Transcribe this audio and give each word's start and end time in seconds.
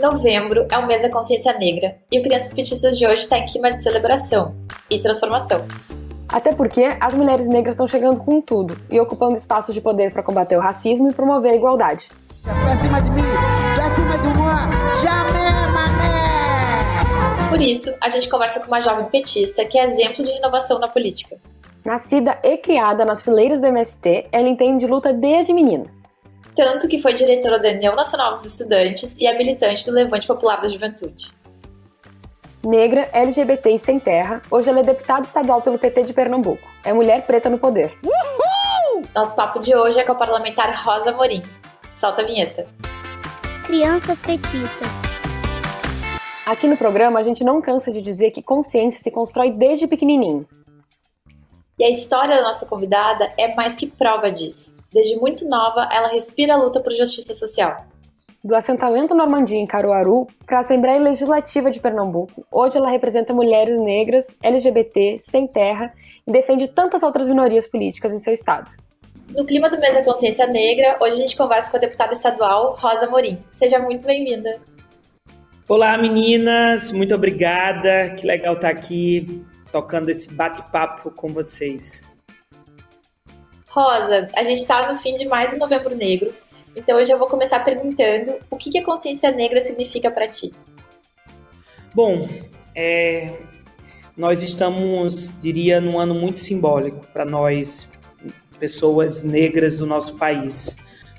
Novembro 0.00 0.66
é 0.70 0.78
o 0.78 0.86
mês 0.86 1.02
da 1.02 1.08
consciência 1.08 1.52
negra 1.56 1.96
e 2.10 2.18
o 2.18 2.22
Crianças 2.22 2.52
Petistas 2.52 2.98
de 2.98 3.06
hoje 3.06 3.22
está 3.22 3.38
em 3.38 3.46
clima 3.46 3.72
de 3.72 3.82
celebração 3.82 4.54
e 4.90 4.98
transformação. 4.98 5.64
Até 6.28 6.52
porque 6.52 6.96
as 6.98 7.14
mulheres 7.14 7.46
negras 7.46 7.74
estão 7.74 7.86
chegando 7.86 8.20
com 8.20 8.40
tudo 8.40 8.76
e 8.90 8.98
ocupando 8.98 9.36
espaços 9.36 9.72
de 9.72 9.80
poder 9.80 10.12
para 10.12 10.22
combater 10.22 10.56
o 10.56 10.60
racismo 10.60 11.10
e 11.10 11.12
promover 11.12 11.52
a 11.52 11.54
igualdade. 11.54 12.10
Pra 12.42 12.76
cima 12.76 13.00
de 13.00 13.10
mim, 13.10 13.22
pra 13.74 13.88
cima 13.90 14.18
de 14.18 14.24
jamais, 15.00 15.72
mané! 15.72 17.48
Por 17.48 17.60
isso, 17.60 17.94
a 18.00 18.08
gente 18.08 18.28
conversa 18.28 18.58
com 18.58 18.66
uma 18.66 18.80
jovem 18.80 19.06
petista 19.06 19.64
que 19.64 19.78
é 19.78 19.84
exemplo 19.84 20.24
de 20.24 20.32
inovação 20.32 20.80
na 20.80 20.88
política. 20.88 21.36
Nascida 21.84 22.36
e 22.42 22.56
criada 22.56 23.04
nas 23.04 23.22
fileiras 23.22 23.60
do 23.60 23.66
MST, 23.68 24.26
ela 24.32 24.48
entende 24.48 24.86
luta 24.86 25.12
desde 25.12 25.52
menina. 25.52 25.93
Tanto 26.56 26.86
que 26.86 27.02
foi 27.02 27.14
diretora 27.14 27.58
da 27.58 27.70
União 27.70 27.96
Nacional 27.96 28.34
dos 28.34 28.44
Estudantes 28.44 29.18
e 29.18 29.26
é 29.26 29.36
militante 29.36 29.84
do 29.84 29.92
Levante 29.92 30.26
Popular 30.26 30.60
da 30.60 30.68
Juventude. 30.68 31.32
Negra, 32.62 33.08
LGBT 33.12 33.70
e 33.70 33.78
sem 33.78 33.98
terra, 33.98 34.40
hoje 34.50 34.70
ela 34.70 34.80
é 34.80 34.82
deputada 34.82 35.22
estadual 35.22 35.60
pelo 35.60 35.78
PT 35.78 36.04
de 36.04 36.12
Pernambuco. 36.14 36.66
É 36.84 36.92
mulher 36.92 37.26
preta 37.26 37.50
no 37.50 37.58
poder. 37.58 37.92
Uhul! 38.02 39.04
Nosso 39.14 39.36
papo 39.36 39.58
de 39.58 39.74
hoje 39.74 39.98
é 39.98 40.04
com 40.04 40.12
a 40.12 40.14
parlamentar 40.14 40.72
Rosa 40.82 41.12
Morim. 41.12 41.42
Solta 41.94 42.22
a 42.22 42.24
vinheta. 42.24 42.66
Crianças 43.66 44.22
petistas. 44.22 44.88
Aqui 46.46 46.66
no 46.66 46.76
programa 46.76 47.18
a 47.18 47.22
gente 47.22 47.42
não 47.42 47.60
cansa 47.60 47.90
de 47.90 48.00
dizer 48.00 48.30
que 48.30 48.42
consciência 48.42 49.02
se 49.02 49.10
constrói 49.10 49.50
desde 49.50 49.86
pequenininho. 49.86 50.46
E 51.78 51.84
a 51.84 51.90
história 51.90 52.36
da 52.36 52.42
nossa 52.42 52.64
convidada 52.64 53.32
é 53.36 53.54
mais 53.54 53.74
que 53.74 53.86
prova 53.86 54.30
disso. 54.30 54.73
Desde 54.94 55.16
muito 55.16 55.44
nova, 55.48 55.88
ela 55.90 56.06
respira 56.06 56.54
a 56.54 56.56
luta 56.56 56.80
por 56.80 56.92
justiça 56.92 57.34
social. 57.34 57.84
Do 58.44 58.54
assentamento 58.54 59.12
Normandia 59.12 59.58
em 59.58 59.66
Caruaru 59.66 60.28
para 60.46 60.58
a 60.58 60.60
Assembleia 60.60 61.00
Legislativa 61.00 61.68
de 61.68 61.80
Pernambuco, 61.80 62.46
hoje 62.52 62.76
ela 62.76 62.88
representa 62.88 63.34
mulheres 63.34 63.76
negras, 63.76 64.36
LGBT, 64.40 65.16
sem 65.18 65.48
terra 65.48 65.92
e 66.24 66.30
defende 66.30 66.68
tantas 66.68 67.02
outras 67.02 67.26
minorias 67.26 67.66
políticas 67.66 68.12
em 68.12 68.20
seu 68.20 68.32
estado. 68.32 68.70
No 69.36 69.44
clima 69.44 69.68
do 69.68 69.80
mês 69.80 69.94
da 69.94 70.04
consciência 70.04 70.46
negra, 70.46 70.96
hoje 71.00 71.16
a 71.16 71.20
gente 71.22 71.36
conversa 71.36 71.72
com 71.72 71.76
a 71.76 71.80
deputada 71.80 72.12
estadual 72.12 72.76
Rosa 72.78 73.10
Morim. 73.10 73.40
Seja 73.50 73.80
muito 73.80 74.04
bem-vinda. 74.06 74.60
Olá, 75.68 75.98
meninas, 75.98 76.92
muito 76.92 77.16
obrigada. 77.16 78.10
Que 78.10 78.24
legal 78.24 78.54
estar 78.54 78.68
aqui 78.68 79.44
tocando 79.72 80.08
esse 80.10 80.32
bate-papo 80.32 81.10
com 81.10 81.32
vocês. 81.32 82.13
Rosa, 83.74 84.28
a 84.36 84.44
gente 84.44 84.60
está 84.60 84.92
no 84.92 84.96
fim 85.00 85.16
de 85.16 85.26
mais 85.26 85.52
um 85.52 85.56
Novembro 85.56 85.96
Negro, 85.96 86.32
então 86.76 86.96
eu 86.96 87.04
já 87.04 87.16
vou 87.16 87.26
começar 87.26 87.58
perguntando 87.58 88.36
o 88.48 88.56
que, 88.56 88.70
que 88.70 88.78
a 88.78 88.84
consciência 88.84 89.32
negra 89.32 89.60
significa 89.60 90.12
para 90.12 90.28
ti. 90.28 90.52
Bom, 91.92 92.28
é, 92.72 93.36
nós 94.16 94.44
estamos, 94.44 95.40
diria, 95.40 95.80
num 95.80 95.98
ano 95.98 96.14
muito 96.14 96.38
simbólico 96.38 97.04
para 97.12 97.24
nós, 97.24 97.90
pessoas 98.60 99.24
negras 99.24 99.78
do 99.78 99.86
nosso 99.86 100.16
país. 100.18 100.76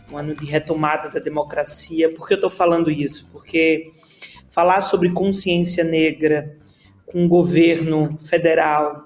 Um 0.09 0.17
ano 0.17 0.33
de 0.33 0.45
retomada 0.45 1.09
da 1.09 1.19
democracia. 1.19 2.09
Por 2.13 2.25
que 2.25 2.35
eu 2.35 2.37
estou 2.37 2.49
falando 2.49 2.89
isso? 2.89 3.33
Porque 3.33 3.91
falar 4.49 4.79
sobre 4.79 5.11
consciência 5.11 5.83
negra 5.83 6.55
com 7.05 7.25
um 7.25 7.27
governo 7.27 8.17
federal, 8.17 9.05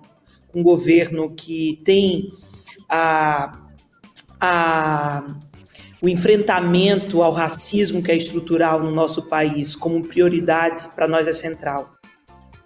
um 0.54 0.62
governo 0.62 1.34
que 1.34 1.82
tem 1.84 2.30
a, 2.90 3.60
a, 4.42 5.24
o 6.02 6.10
enfrentamento 6.10 7.22
ao 7.22 7.32
racismo 7.32 8.02
que 8.02 8.12
é 8.12 8.16
estrutural 8.16 8.82
no 8.82 8.92
nosso 8.92 9.24
país 9.24 9.76
como 9.76 10.04
prioridade 10.04 10.90
para 10.96 11.08
nós 11.08 11.28
é 11.28 11.32
central. 11.32 11.94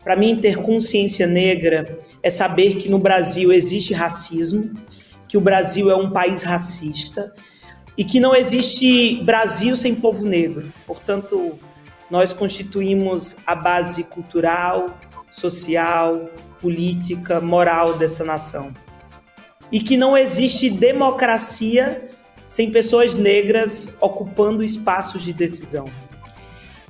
Para 0.03 0.15
mim, 0.15 0.37
ter 0.37 0.57
consciência 0.57 1.25
negra 1.25 1.97
é 2.21 2.29
saber 2.29 2.75
que 2.75 2.89
no 2.89 2.99
Brasil 2.99 3.51
existe 3.51 3.93
racismo, 3.93 4.73
que 5.27 5.37
o 5.37 5.41
Brasil 5.41 5.89
é 5.89 5.95
um 5.95 6.09
país 6.09 6.43
racista 6.43 7.33
e 7.97 8.03
que 8.03 8.19
não 8.19 8.35
existe 8.35 9.21
Brasil 9.23 9.75
sem 9.75 9.95
povo 9.95 10.25
negro. 10.25 10.71
Portanto, 10.85 11.57
nós 12.11 12.33
constituímos 12.33 13.37
a 13.47 13.55
base 13.55 14.03
cultural, 14.03 14.97
social, 15.31 16.29
política, 16.61 17.39
moral 17.39 17.97
dessa 17.97 18.23
nação 18.23 18.73
e 19.73 19.79
que 19.79 19.97
não 19.97 20.15
existe 20.15 20.69
democracia 20.69 22.07
sem 22.45 22.69
pessoas 22.69 23.17
negras 23.17 23.91
ocupando 23.99 24.63
espaços 24.63 25.23
de 25.23 25.33
decisão. 25.33 25.89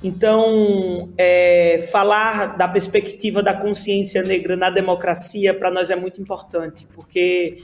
Então, 0.03 1.09
é, 1.17 1.87
falar 1.93 2.57
da 2.57 2.67
perspectiva 2.67 3.41
da 3.41 3.53
consciência 3.53 4.21
negra 4.21 4.57
na 4.57 4.69
democracia 4.69 5.57
para 5.57 5.71
nós 5.71 5.89
é 5.89 5.95
muito 5.95 6.21
importante, 6.21 6.85
porque 6.93 7.59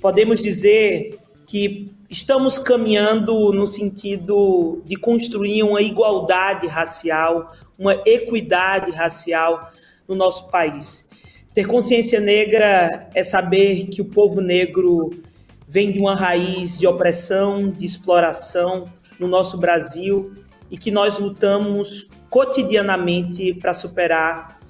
podemos 0.00 0.40
dizer 0.40 1.18
que 1.44 1.86
estamos 2.08 2.56
caminhando 2.56 3.52
no 3.52 3.66
sentido 3.66 4.84
de 4.86 4.94
construir 4.94 5.64
uma 5.64 5.82
igualdade 5.82 6.68
racial, 6.68 7.52
uma 7.76 7.94
equidade 8.06 8.92
racial 8.92 9.68
no 10.06 10.14
nosso 10.14 10.48
país. 10.48 11.09
Ter 11.52 11.66
consciência 11.66 12.20
negra 12.20 13.08
é 13.12 13.22
saber 13.24 13.84
que 13.86 14.00
o 14.00 14.04
povo 14.04 14.40
negro 14.40 15.10
vem 15.66 15.90
de 15.90 15.98
uma 15.98 16.14
raiz 16.14 16.78
de 16.78 16.86
opressão, 16.86 17.68
de 17.68 17.84
exploração 17.84 18.84
no 19.18 19.26
nosso 19.26 19.58
Brasil 19.58 20.32
e 20.70 20.78
que 20.78 20.90
nós 20.90 21.18
lutamos 21.18 22.08
cotidianamente 22.28 23.52
para 23.54 23.74
superar 23.74 24.60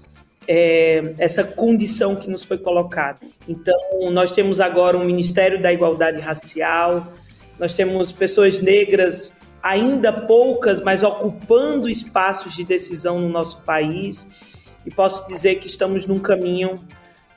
é, 0.49 1.15
essa 1.19 1.45
condição 1.45 2.17
que 2.17 2.29
nos 2.31 2.45
foi 2.45 2.57
colocada. 2.57 3.21
Então, 3.47 3.77
nós 4.11 4.31
temos 4.31 4.59
agora 4.59 4.97
um 4.97 5.05
Ministério 5.05 5.61
da 5.61 5.71
Igualdade 5.71 6.19
Racial, 6.19 7.13
nós 7.59 7.75
temos 7.75 8.11
pessoas 8.11 8.61
negras, 8.61 9.33
ainda 9.63 10.11
poucas, 10.11 10.81
mas 10.81 11.03
ocupando 11.03 11.91
espaços 11.91 12.57
de 12.57 12.65
decisão 12.65 13.19
no 13.19 13.29
nosso 13.29 13.63
país 13.65 14.29
e 14.87 14.91
posso 14.91 15.27
dizer 15.29 15.57
que 15.57 15.67
estamos 15.67 16.07
num 16.07 16.19
caminho, 16.19 16.79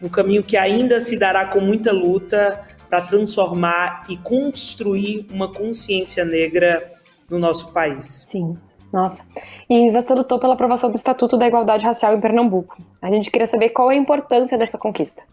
um 0.01 0.09
caminho 0.09 0.43
que 0.43 0.57
ainda 0.57 0.99
se 0.99 1.17
dará 1.17 1.47
com 1.47 1.59
muita 1.59 1.91
luta 1.91 2.63
para 2.89 3.01
transformar 3.01 4.03
e 4.09 4.17
construir 4.17 5.27
uma 5.31 5.51
consciência 5.51 6.23
negra 6.23 6.91
no 7.29 7.39
nosso 7.39 7.73
país. 7.73 8.25
Sim. 8.29 8.55
Nossa. 8.91 9.25
E 9.67 9.89
você 9.89 10.13
lutou 10.13 10.39
pela 10.39 10.53
aprovação 10.53 10.91
do 10.91 10.95
Estatuto 10.95 11.35
da 11.35 11.47
Igualdade 11.47 11.83
Racial 11.83 12.15
em 12.15 12.21
Pernambuco. 12.21 12.77
A 13.01 13.09
gente 13.09 13.31
queria 13.31 13.47
saber 13.47 13.69
qual 13.69 13.91
é 13.91 13.95
a 13.95 13.97
importância 13.97 14.55
dessa 14.55 14.77
conquista. 14.77 15.23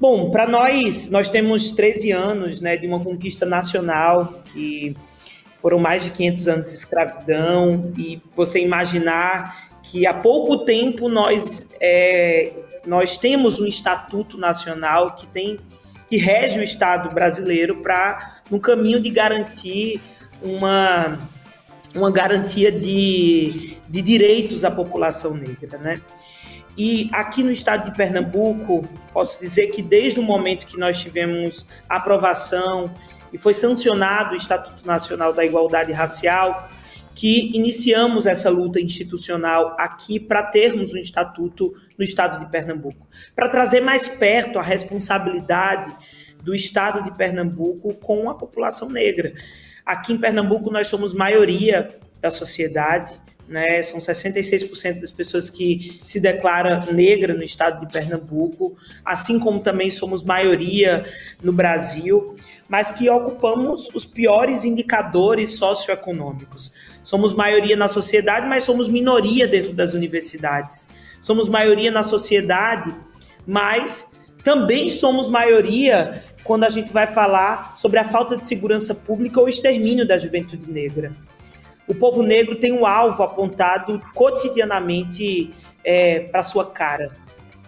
Bom, 0.00 0.30
para 0.30 0.46
nós, 0.46 1.08
nós 1.10 1.28
temos 1.28 1.72
13 1.72 2.12
anos 2.12 2.60
né, 2.60 2.76
de 2.76 2.86
uma 2.86 3.00
conquista 3.00 3.44
nacional 3.44 4.34
que 4.52 4.96
foram 5.56 5.78
mais 5.78 6.04
de 6.04 6.10
500 6.10 6.48
anos 6.48 6.66
de 6.66 6.74
escravidão 6.74 7.92
e 7.96 8.20
você 8.34 8.60
imaginar 8.60 9.70
que 9.84 10.06
há 10.06 10.14
pouco 10.14 10.64
tempo 10.64 11.08
nós, 11.08 11.68
é, 11.80 12.52
nós 12.86 13.18
temos 13.18 13.60
um 13.60 13.66
estatuto 13.66 14.38
nacional 14.38 15.14
que 15.14 15.26
tem 15.26 15.58
que 16.08 16.16
rege 16.16 16.60
o 16.60 16.62
Estado 16.62 17.10
brasileiro 17.10 17.76
para 17.76 18.40
no 18.50 18.60
caminho 18.60 19.00
de 19.00 19.10
garantir 19.10 20.02
uma, 20.42 21.18
uma 21.94 22.10
garantia 22.10 22.70
de, 22.70 23.78
de 23.88 24.02
direitos 24.02 24.64
à 24.64 24.70
população 24.70 25.34
negra, 25.34 25.78
né? 25.78 26.00
E 26.76 27.08
aqui 27.12 27.42
no 27.42 27.52
estado 27.52 27.88
de 27.88 27.96
Pernambuco, 27.96 28.86
posso 29.12 29.38
dizer 29.40 29.68
que 29.68 29.80
desde 29.80 30.18
o 30.18 30.22
momento 30.22 30.66
que 30.66 30.76
nós 30.76 31.00
tivemos 31.00 31.64
aprovação 31.88 32.92
e 33.32 33.38
foi 33.38 33.54
sancionado 33.54 34.34
o 34.34 34.36
Estatuto 34.36 34.84
Nacional 34.84 35.32
da 35.32 35.44
Igualdade 35.44 35.92
Racial, 35.92 36.68
que 37.14 37.56
iniciamos 37.56 38.26
essa 38.26 38.50
luta 38.50 38.80
institucional 38.80 39.76
aqui 39.78 40.18
para 40.18 40.42
termos 40.42 40.92
um 40.92 40.98
estatuto 40.98 41.72
no 41.96 42.04
estado 42.04 42.44
de 42.44 42.50
Pernambuco, 42.50 43.06
para 43.34 43.48
trazer 43.48 43.80
mais 43.80 44.08
perto 44.08 44.58
a 44.58 44.62
responsabilidade 44.62 45.94
do 46.42 46.54
estado 46.54 47.02
de 47.02 47.16
Pernambuco 47.16 47.94
com 47.94 48.28
a 48.28 48.34
população 48.34 48.90
negra. 48.90 49.32
Aqui 49.86 50.12
em 50.12 50.18
Pernambuco 50.18 50.70
nós 50.70 50.88
somos 50.88 51.14
maioria 51.14 51.88
da 52.20 52.30
sociedade, 52.30 53.14
né? 53.48 53.82
São 53.82 54.00
66% 54.00 55.00
das 55.00 55.12
pessoas 55.12 55.50
que 55.50 56.00
se 56.02 56.18
declaram 56.18 56.92
negra 56.92 57.34
no 57.34 57.42
estado 57.42 57.84
de 57.84 57.92
Pernambuco, 57.92 58.76
assim 59.04 59.38
como 59.38 59.60
também 59.60 59.90
somos 59.90 60.22
maioria 60.22 61.04
no 61.42 61.52
Brasil, 61.52 62.34
mas 62.68 62.90
que 62.90 63.08
ocupamos 63.08 63.90
os 63.94 64.04
piores 64.04 64.64
indicadores 64.64 65.50
socioeconômicos. 65.58 66.72
Somos 67.04 67.34
maioria 67.34 67.76
na 67.76 67.86
sociedade, 67.86 68.48
mas 68.48 68.64
somos 68.64 68.88
minoria 68.88 69.46
dentro 69.46 69.74
das 69.74 69.92
universidades. 69.92 70.88
Somos 71.20 71.48
maioria 71.48 71.90
na 71.90 72.02
sociedade, 72.02 72.92
mas 73.46 74.10
também 74.42 74.90
somos 74.90 75.28
maioria 75.28 76.24
quando 76.42 76.64
a 76.64 76.68
gente 76.68 76.92
vai 76.92 77.06
falar 77.06 77.74
sobre 77.76 77.98
a 77.98 78.04
falta 78.04 78.36
de 78.36 78.44
segurança 78.44 78.94
pública 78.94 79.40
ou 79.40 79.48
extermínio 79.48 80.06
da 80.06 80.18
juventude 80.18 80.70
negra. 80.70 81.12
o 81.86 81.94
povo 81.94 82.22
negro 82.22 82.56
tem 82.56 82.72
um 82.72 82.86
alvo 82.86 83.22
apontado 83.22 84.00
cotidianamente 84.14 85.52
é, 85.84 86.20
para 86.20 86.42
sua 86.42 86.64
cara. 86.70 87.12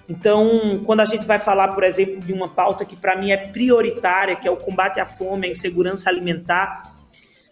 Então, 0.09 0.81
quando 0.87 1.01
a 1.01 1.05
gente 1.05 1.27
vai 1.27 1.39
falar, 1.39 1.69
por 1.69 1.85
exemplo, 1.85 2.21
de 2.21 2.33
uma 2.33 2.49
pauta 2.49 2.85
que 2.85 2.97
para 2.97 3.17
mim 3.17 3.31
é 3.31 3.37
prioritária, 3.37 4.37
que 4.37 4.49
é 4.49 4.51
o 4.51 4.57
combate 4.57 5.01
à 5.01 5.05
fome, 5.05 5.49
à 5.49 5.51
insegurança 5.51 6.09
alimentar, 6.09 6.96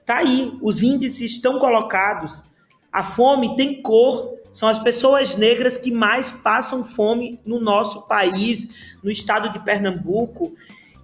tá 0.05 0.19
aí, 0.19 0.56
os 0.61 0.83
índices 0.83 1.33
estão 1.33 1.59
colocados. 1.59 2.45
A 2.93 3.03
fome 3.03 3.56
tem 3.56 3.83
cor, 3.83 4.35
são 4.53 4.69
as 4.69 4.79
pessoas 4.79 5.35
negras 5.35 5.77
que 5.77 5.91
mais 5.91 6.31
passam 6.31 6.85
fome 6.85 7.41
no 7.45 7.59
nosso 7.59 8.03
país, 8.03 8.97
no 9.03 9.11
estado 9.11 9.51
de 9.51 9.59
Pernambuco. 9.59 10.55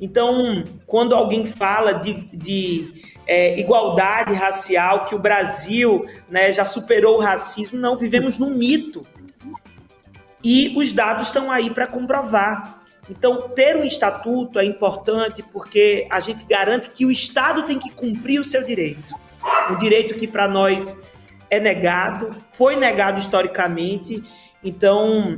Então, 0.00 0.62
quando 0.86 1.14
alguém 1.14 1.44
fala 1.44 1.92
de, 1.92 2.14
de 2.32 3.02
é, 3.26 3.58
igualdade 3.58 4.34
racial, 4.34 5.04
que 5.04 5.14
o 5.14 5.18
Brasil 5.18 6.06
né, 6.28 6.52
já 6.52 6.64
superou 6.64 7.18
o 7.18 7.20
racismo, 7.20 7.78
não, 7.78 7.96
vivemos 7.96 8.38
num 8.38 8.54
mito. 8.54 9.02
E 10.42 10.72
os 10.76 10.92
dados 10.92 11.26
estão 11.26 11.50
aí 11.50 11.70
para 11.70 11.86
comprovar. 11.86 12.79
Então, 13.10 13.48
ter 13.48 13.76
um 13.76 13.82
estatuto 13.82 14.60
é 14.60 14.64
importante 14.64 15.42
porque 15.42 16.06
a 16.08 16.20
gente 16.20 16.44
garante 16.44 16.88
que 16.90 17.04
o 17.04 17.10
Estado 17.10 17.64
tem 17.64 17.78
que 17.78 17.90
cumprir 17.90 18.40
o 18.40 18.44
seu 18.44 18.62
direito. 18.62 19.14
Um 19.68 19.76
direito 19.76 20.14
que 20.14 20.28
para 20.28 20.46
nós 20.46 20.96
é 21.50 21.58
negado, 21.58 22.36
foi 22.52 22.76
negado 22.76 23.18
historicamente. 23.18 24.22
Então, 24.62 25.36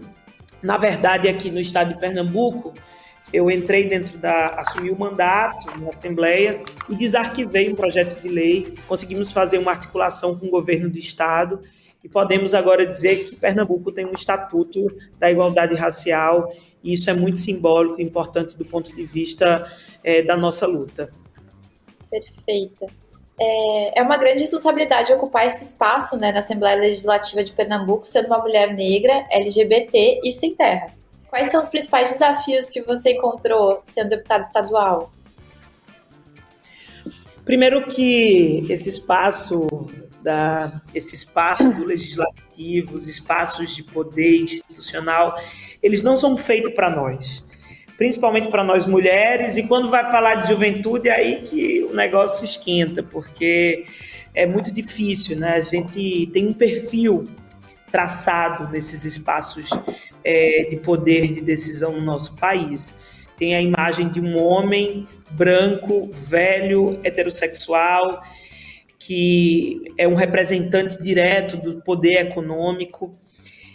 na 0.63 0.77
verdade, 0.77 1.29
aqui 1.29 1.51
no 1.51 1.59
estado 1.59 1.95
de 1.95 1.99
Pernambuco, 1.99 2.75
eu 3.33 3.51
entrei 3.51 3.89
dentro 3.89 4.19
da. 4.19 4.49
assumi 4.49 4.91
o 4.91 4.99
mandato 4.99 5.67
na 5.81 5.91
Assembleia 5.91 6.63
e 6.89 6.95
desarquivei 6.95 7.71
um 7.71 7.75
projeto 7.75 8.21
de 8.21 8.29
lei. 8.29 8.75
Conseguimos 8.87 9.33
fazer 9.33 9.57
uma 9.57 9.71
articulação 9.71 10.39
com 10.39 10.47
o 10.47 10.51
governo 10.51 10.91
do 10.91 10.99
estado 10.99 11.61
e 12.05 12.09
podemos 12.09 12.53
agora 12.53 12.85
dizer 12.85 13.25
que 13.25 13.37
Pernambuco 13.37 13.93
tem 13.93 14.05
um 14.05 14.13
estatuto 14.13 14.87
da 15.19 15.31
igualdade 15.31 15.75
racial, 15.75 16.53
e 16.83 16.93
isso 16.93 17.09
é 17.09 17.13
muito 17.13 17.39
simbólico 17.39 18.01
e 18.01 18.05
importante 18.05 18.57
do 18.57 18.65
ponto 18.65 18.95
de 18.95 19.05
vista 19.05 19.71
é, 20.03 20.23
da 20.23 20.37
nossa 20.37 20.67
luta. 20.67 21.11
Perfeita. 22.11 22.87
É, 23.41 24.01
é 24.01 24.03
uma 24.03 24.17
grande 24.17 24.43
responsabilidade 24.43 25.13
ocupar 25.13 25.47
esse 25.47 25.65
espaço 25.65 26.17
né, 26.17 26.33
na 26.33 26.41
Assembleia 26.41 26.79
Legislativa 26.79 27.43
de 27.43 27.53
Pernambuco, 27.53 28.07
sendo 28.07 28.27
uma 28.27 28.39
mulher 28.39 28.75
negra, 28.75 29.27
LGBT 29.31 30.21
e 30.23 30.33
sem 30.33 30.55
terra. 30.55 30.89
Quais 31.29 31.51
são 31.51 31.63
os 31.63 31.71
principais 31.71 32.11
desafios 32.11 32.69
que 32.69 32.83
você 32.83 33.13
encontrou 33.13 33.81
sendo 33.85 34.11
deputada 34.11 34.45
estadual? 34.45 35.11
Primeiro 37.45 37.87
que 37.87 38.67
esse 38.69 38.89
espaço 38.89 39.67
da, 40.23 40.81
esse 40.95 41.15
espaço 41.15 41.69
do 41.71 41.85
legislativo, 41.85 42.95
os 42.95 43.07
espaços 43.07 43.75
de 43.75 43.83
poder 43.83 44.43
institucional, 44.43 45.37
eles 45.83 46.03
não 46.03 46.17
são 46.17 46.37
feitos 46.37 46.73
para 46.73 46.89
nós, 46.89 47.45
principalmente 47.97 48.49
para 48.49 48.63
nós 48.63 48.87
mulheres. 48.87 49.57
E 49.57 49.65
quando 49.65 49.91
vai 49.91 50.11
falar 50.11 50.37
de 50.37 50.49
juventude, 50.49 51.09
é 51.09 51.13
aí 51.13 51.43
que 51.43 51.83
o 51.85 51.95
negócio 51.95 52.45
esquenta, 52.45 53.03
porque 53.03 53.85
é 54.35 54.47
muito 54.47 54.73
difícil, 54.73 55.37
né? 55.37 55.57
A 55.57 55.61
gente 55.61 56.31
tem 56.33 56.47
um 56.47 56.53
perfil 56.53 57.25
traçado 57.91 58.71
nesses 58.71 59.05
espaços 59.05 59.69
é, 60.25 60.69
de 60.71 60.77
poder 60.77 61.35
de 61.35 61.41
decisão 61.41 61.93
no 61.93 62.01
nosso 62.01 62.35
país. 62.37 62.97
Tem 63.37 63.55
a 63.55 63.61
imagem 63.61 64.09
de 64.09 64.21
um 64.21 64.39
homem 64.39 65.07
branco, 65.33 66.09
velho, 66.13 67.01
heterossexual 67.03 68.23
que 69.05 69.83
é 69.99 70.07
um 70.07 70.15
representante 70.15 71.03
direto 71.03 71.57
do 71.57 71.83
poder 71.83 72.21
econômico. 72.21 73.13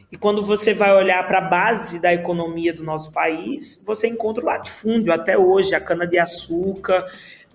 E 0.10 0.16
quando 0.16 0.42
você 0.42 0.74
vai 0.74 0.96
olhar 0.96 1.28
para 1.28 1.40
a 1.40 1.42
base 1.42 2.00
da 2.00 2.14
economia 2.14 2.74
do 2.74 2.82
nosso 2.82 3.12
país, 3.12 3.84
você 3.86 4.08
encontra 4.08 4.42
o 4.42 4.48
latifúndio 4.48 5.12
até 5.12 5.38
hoje, 5.38 5.76
a 5.76 5.82
cana-de-açúcar, 5.82 7.06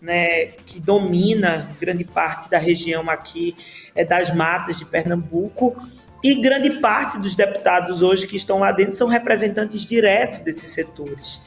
né, 0.02 0.48
que 0.66 0.78
domina 0.78 1.74
grande 1.80 2.04
parte 2.04 2.50
da 2.50 2.58
região 2.58 3.08
aqui 3.08 3.56
é, 3.94 4.04
das 4.04 4.34
matas 4.34 4.78
de 4.78 4.84
Pernambuco. 4.84 5.75
E 6.22 6.34
grande 6.42 6.78
parte 6.78 7.18
dos 7.18 7.34
deputados 7.34 8.02
hoje 8.02 8.26
que 8.26 8.36
estão 8.36 8.58
lá 8.58 8.70
dentro 8.70 8.92
são 8.92 9.08
representantes 9.08 9.86
diretos 9.86 10.40
desses 10.40 10.70
setores. 10.70 11.40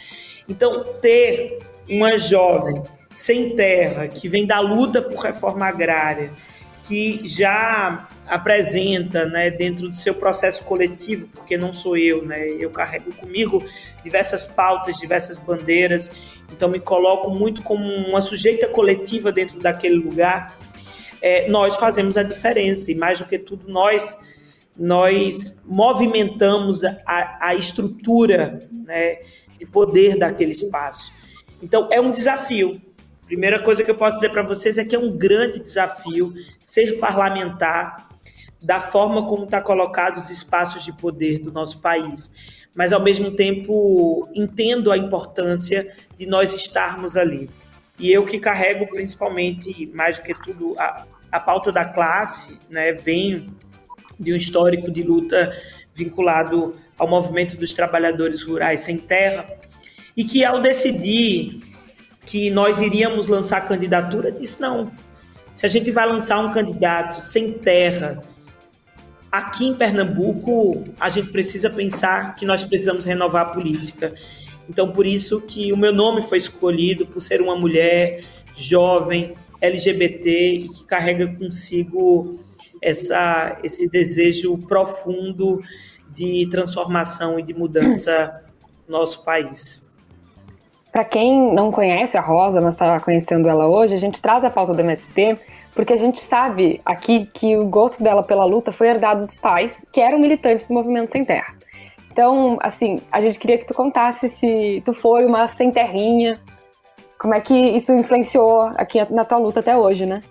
Então, 0.50 0.83
ter 1.00 1.60
uma 1.88 2.18
jovem 2.18 2.81
sem 3.16 3.56
terra, 3.56 4.10
que 4.10 4.28
vem 4.28 4.46
da 4.46 4.60
luta 4.60 5.02
por 5.02 5.20
reforma 5.20 5.66
agrária, 5.66 6.34
que 6.86 7.22
já 7.24 8.10
apresenta, 8.28 9.24
né, 9.24 9.50
dentro 9.50 9.88
do 9.88 9.96
seu 9.96 10.14
processo 10.14 10.66
coletivo, 10.66 11.26
porque 11.30 11.58
não 11.58 11.72
sou 11.72 11.96
eu, 11.96 12.26
né, 12.26 12.46
eu 12.46 12.70
carrego 12.70 13.14
comigo 13.14 13.64
diversas 14.04 14.46
pautas, 14.46 14.98
diversas 14.98 15.40
bandeiras, 15.40 16.12
então 16.52 16.68
me 16.68 16.78
coloco 16.78 17.32
muito 17.32 17.64
como 17.64 17.86
uma 17.86 18.20
sujeita 18.20 18.68
coletiva 18.68 19.32
dentro 19.32 19.62
daquele 19.62 19.96
lugar. 19.96 20.54
É, 21.22 21.48
nós 21.48 21.78
fazemos 21.78 22.18
a 22.18 22.24
diferença 22.24 22.92
e 22.92 22.96
mais 22.96 23.20
do 23.20 23.26
que 23.26 23.40
tudo 23.40 23.70
nós 23.70 24.18
nós 24.78 25.64
movimentamos 25.66 26.84
a, 26.84 27.38
a 27.40 27.56
estrutura 27.56 28.68
né, 28.74 29.20
de 29.58 29.66
poder 29.66 30.20
daquele 30.20 30.52
espaço. 30.52 31.14
Então 31.64 31.88
é 31.90 32.02
um 32.02 32.12
desafio, 32.12 32.82
Primeira 33.25 33.60
coisa 33.63 33.83
que 33.83 33.89
eu 33.89 33.95
posso 33.95 34.16
dizer 34.16 34.30
para 34.30 34.44
vocês 34.44 34.77
é 34.77 34.86
que 34.86 34.95
é 34.95 35.00
um 35.00 35.12
grande 35.12 35.60
desafio 35.60 36.33
ser 36.60 37.00
parlamentar 37.00 38.07
da 38.62 38.80
forma 38.80 39.27
como 39.27 39.45
está 39.45 39.62
colocado 39.62 40.18
os 40.18 40.30
espaços 40.30 40.83
de 40.83 40.94
poder 40.94 41.39
do 41.39 41.51
nosso 41.51 41.81
país. 41.81 42.33
Mas, 42.75 42.94
ao 42.94 43.01
mesmo 43.01 43.31
tempo, 43.31 44.30
entendo 44.33 44.92
a 44.92 44.98
importância 44.98 45.95
de 46.18 46.25
nós 46.25 46.54
estarmos 46.54 47.16
ali. 47.16 47.50
E 47.98 48.12
eu 48.12 48.25
que 48.25 48.38
carrego 48.38 48.88
principalmente, 48.88 49.89
mais 49.94 50.19
do 50.19 50.24
que 50.24 50.33
tudo, 50.33 50.75
a, 50.78 51.06
a 51.31 51.39
pauta 51.39 51.71
da 51.71 51.86
classe, 51.86 52.60
né, 52.69 52.92
venho 52.92 53.48
de 54.19 54.33
um 54.33 54.36
histórico 54.36 54.92
de 54.92 55.01
luta 55.01 55.56
vinculado 55.94 56.74
ao 56.98 57.07
movimento 57.07 57.57
dos 57.57 57.74
trabalhadores 57.74 58.44
rurais 58.44 58.81
sem 58.81 58.98
terra, 58.98 59.48
e 60.16 60.24
que 60.24 60.44
ao 60.44 60.60
decidir 60.60 61.75
que 62.25 62.50
nós 62.50 62.81
iríamos 62.81 63.27
lançar 63.27 63.68
candidatura, 63.68 64.31
disse 64.31 64.60
não. 64.60 64.92
Se 65.54 65.66
a 65.66 65.69
gente 65.69 65.92
vai 65.92 66.07
lançar 66.07 66.39
um 66.39 66.51
candidato 66.51 67.24
sem 67.24 67.54
terra, 67.54 68.22
aqui 69.31 69.68
em 69.68 69.76
Pernambuco, 69.76 70.83
a 71.00 71.09
gente 71.09 71.30
precisa 71.30 71.69
pensar 71.69 72.35
que 72.35 72.45
nós 72.45 72.64
precisamos 72.64 73.06
renovar 73.06 73.47
a 73.47 73.50
política. 73.50 74.14
Então, 74.69 74.92
por 74.92 75.06
isso 75.06 75.42
que 75.42 75.71
o 75.71 75.78
meu 75.78 75.94
nome 75.94 76.21
foi 76.21 76.38
escolhido, 76.38 77.06
por 77.06 77.21
ser 77.21 77.42
uma 77.42 77.56
mulher 77.56 78.23
jovem, 78.54 79.35
LGBT 79.61 80.30
e 80.30 80.69
que 80.69 80.83
carrega 80.85 81.28
consigo 81.28 82.38
essa, 82.81 83.59
esse 83.64 83.90
desejo 83.90 84.57
profundo 84.57 85.61
de 86.11 86.47
transformação 86.50 87.40
e 87.40 87.44
de 87.44 87.54
mudança 87.54 88.42
no 88.88 88.97
nosso 88.97 89.23
país. 89.23 89.84
Para 90.95 91.04
quem 91.04 91.54
não 91.54 91.71
conhece 91.71 92.18
a 92.18 92.21
Rosa, 92.21 92.61
mas 92.61 92.73
está 92.73 92.97
conhecendo 93.02 93.49
ela 93.49 93.68
hoje, 93.68 93.94
a 93.94 93.97
gente 93.97 94.21
traz 94.21 94.45
a 94.45 94.49
pauta 94.49 94.73
do 94.73 94.80
MST 94.80 95.37
porque 95.73 95.92
a 95.92 95.97
gente 95.97 96.21
sabe 96.21 96.80
aqui 96.85 97.25
que 97.33 97.57
o 97.57 97.66
gosto 97.66 98.02
dela 98.02 98.23
pela 98.23 98.45
luta 98.45 98.71
foi 98.71 98.87
herdado 98.87 99.25
dos 99.25 99.35
pais, 99.35 99.85
que 99.92 99.99
eram 99.99 100.18
militantes 100.18 100.66
do 100.69 100.73
Movimento 100.73 101.11
Sem 101.11 101.25
Terra. 101.25 101.54
Então, 102.09 102.57
assim, 102.61 103.02
a 103.11 103.19
gente 103.19 103.37
queria 103.37 103.57
que 103.57 103.68
tu 103.68 103.73
contasse 103.73 104.30
se 104.30 104.81
tu 104.85 104.94
foi 104.94 105.25
uma 105.25 105.49
sem 105.49 105.69
terrinha, 105.69 106.40
como 107.19 107.33
é 107.33 107.42
que 107.42 107.54
isso 107.54 107.92
influenciou 107.92 108.71
aqui 108.78 109.06
na 109.11 109.25
tua 109.25 109.37
luta 109.37 109.59
até 109.59 109.75
hoje, 109.75 110.06
né? 110.06 110.23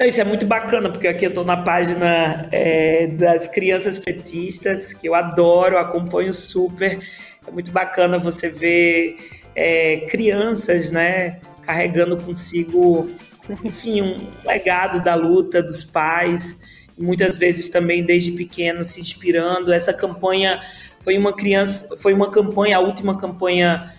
Isso 0.00 0.22
é 0.22 0.24
muito 0.24 0.46
bacana, 0.46 0.90
porque 0.90 1.06
aqui 1.06 1.26
eu 1.26 1.28
estou 1.28 1.44
na 1.44 1.58
página 1.58 2.48
é, 2.50 3.08
das 3.08 3.46
crianças 3.46 3.98
petistas, 3.98 4.94
que 4.94 5.06
eu 5.06 5.14
adoro, 5.14 5.76
acompanho 5.76 6.32
super. 6.32 6.98
É 7.46 7.50
muito 7.50 7.70
bacana 7.70 8.18
você 8.18 8.48
ver 8.48 9.16
é, 9.54 9.98
crianças, 10.08 10.90
né, 10.90 11.40
carregando 11.62 12.16
consigo, 12.16 13.08
enfim, 13.64 14.02
um 14.02 14.28
legado 14.46 15.02
da 15.02 15.14
luta 15.14 15.62
dos 15.62 15.82
pais, 15.82 16.60
muitas 16.98 17.36
vezes 17.36 17.68
também 17.68 18.04
desde 18.04 18.32
pequeno 18.32 18.84
se 18.84 19.00
inspirando. 19.00 19.72
Essa 19.72 19.92
campanha 19.92 20.60
foi 21.00 21.16
uma 21.16 21.32
criança, 21.32 21.96
foi 21.96 22.12
uma 22.12 22.30
campanha, 22.30 22.76
a 22.76 22.80
última 22.80 23.16
campanha 23.16 23.94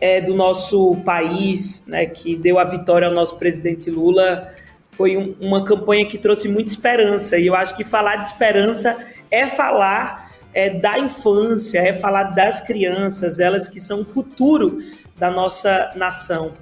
é, 0.00 0.20
do 0.20 0.34
nosso 0.34 0.96
país, 1.04 1.86
né, 1.86 2.06
que 2.06 2.36
deu 2.36 2.58
a 2.58 2.64
vitória 2.64 3.06
ao 3.06 3.14
nosso 3.14 3.36
presidente 3.36 3.90
Lula. 3.90 4.52
Foi 4.90 5.16
um, 5.16 5.34
uma 5.40 5.64
campanha 5.64 6.06
que 6.06 6.18
trouxe 6.18 6.48
muita 6.48 6.70
esperança 6.70 7.38
e 7.38 7.46
eu 7.46 7.54
acho 7.54 7.76
que 7.76 7.84
falar 7.84 8.16
de 8.16 8.26
esperança 8.26 8.96
é 9.30 9.46
falar 9.46 10.27
é 10.58 10.70
da 10.70 10.98
infância, 10.98 11.78
é 11.78 11.92
falar 11.92 12.24
das 12.34 12.60
crianças, 12.60 13.38
elas 13.38 13.68
que 13.68 13.78
são 13.78 14.00
o 14.00 14.04
futuro 14.04 14.82
da 15.16 15.30
nossa 15.30 15.92
nação. 15.94 16.52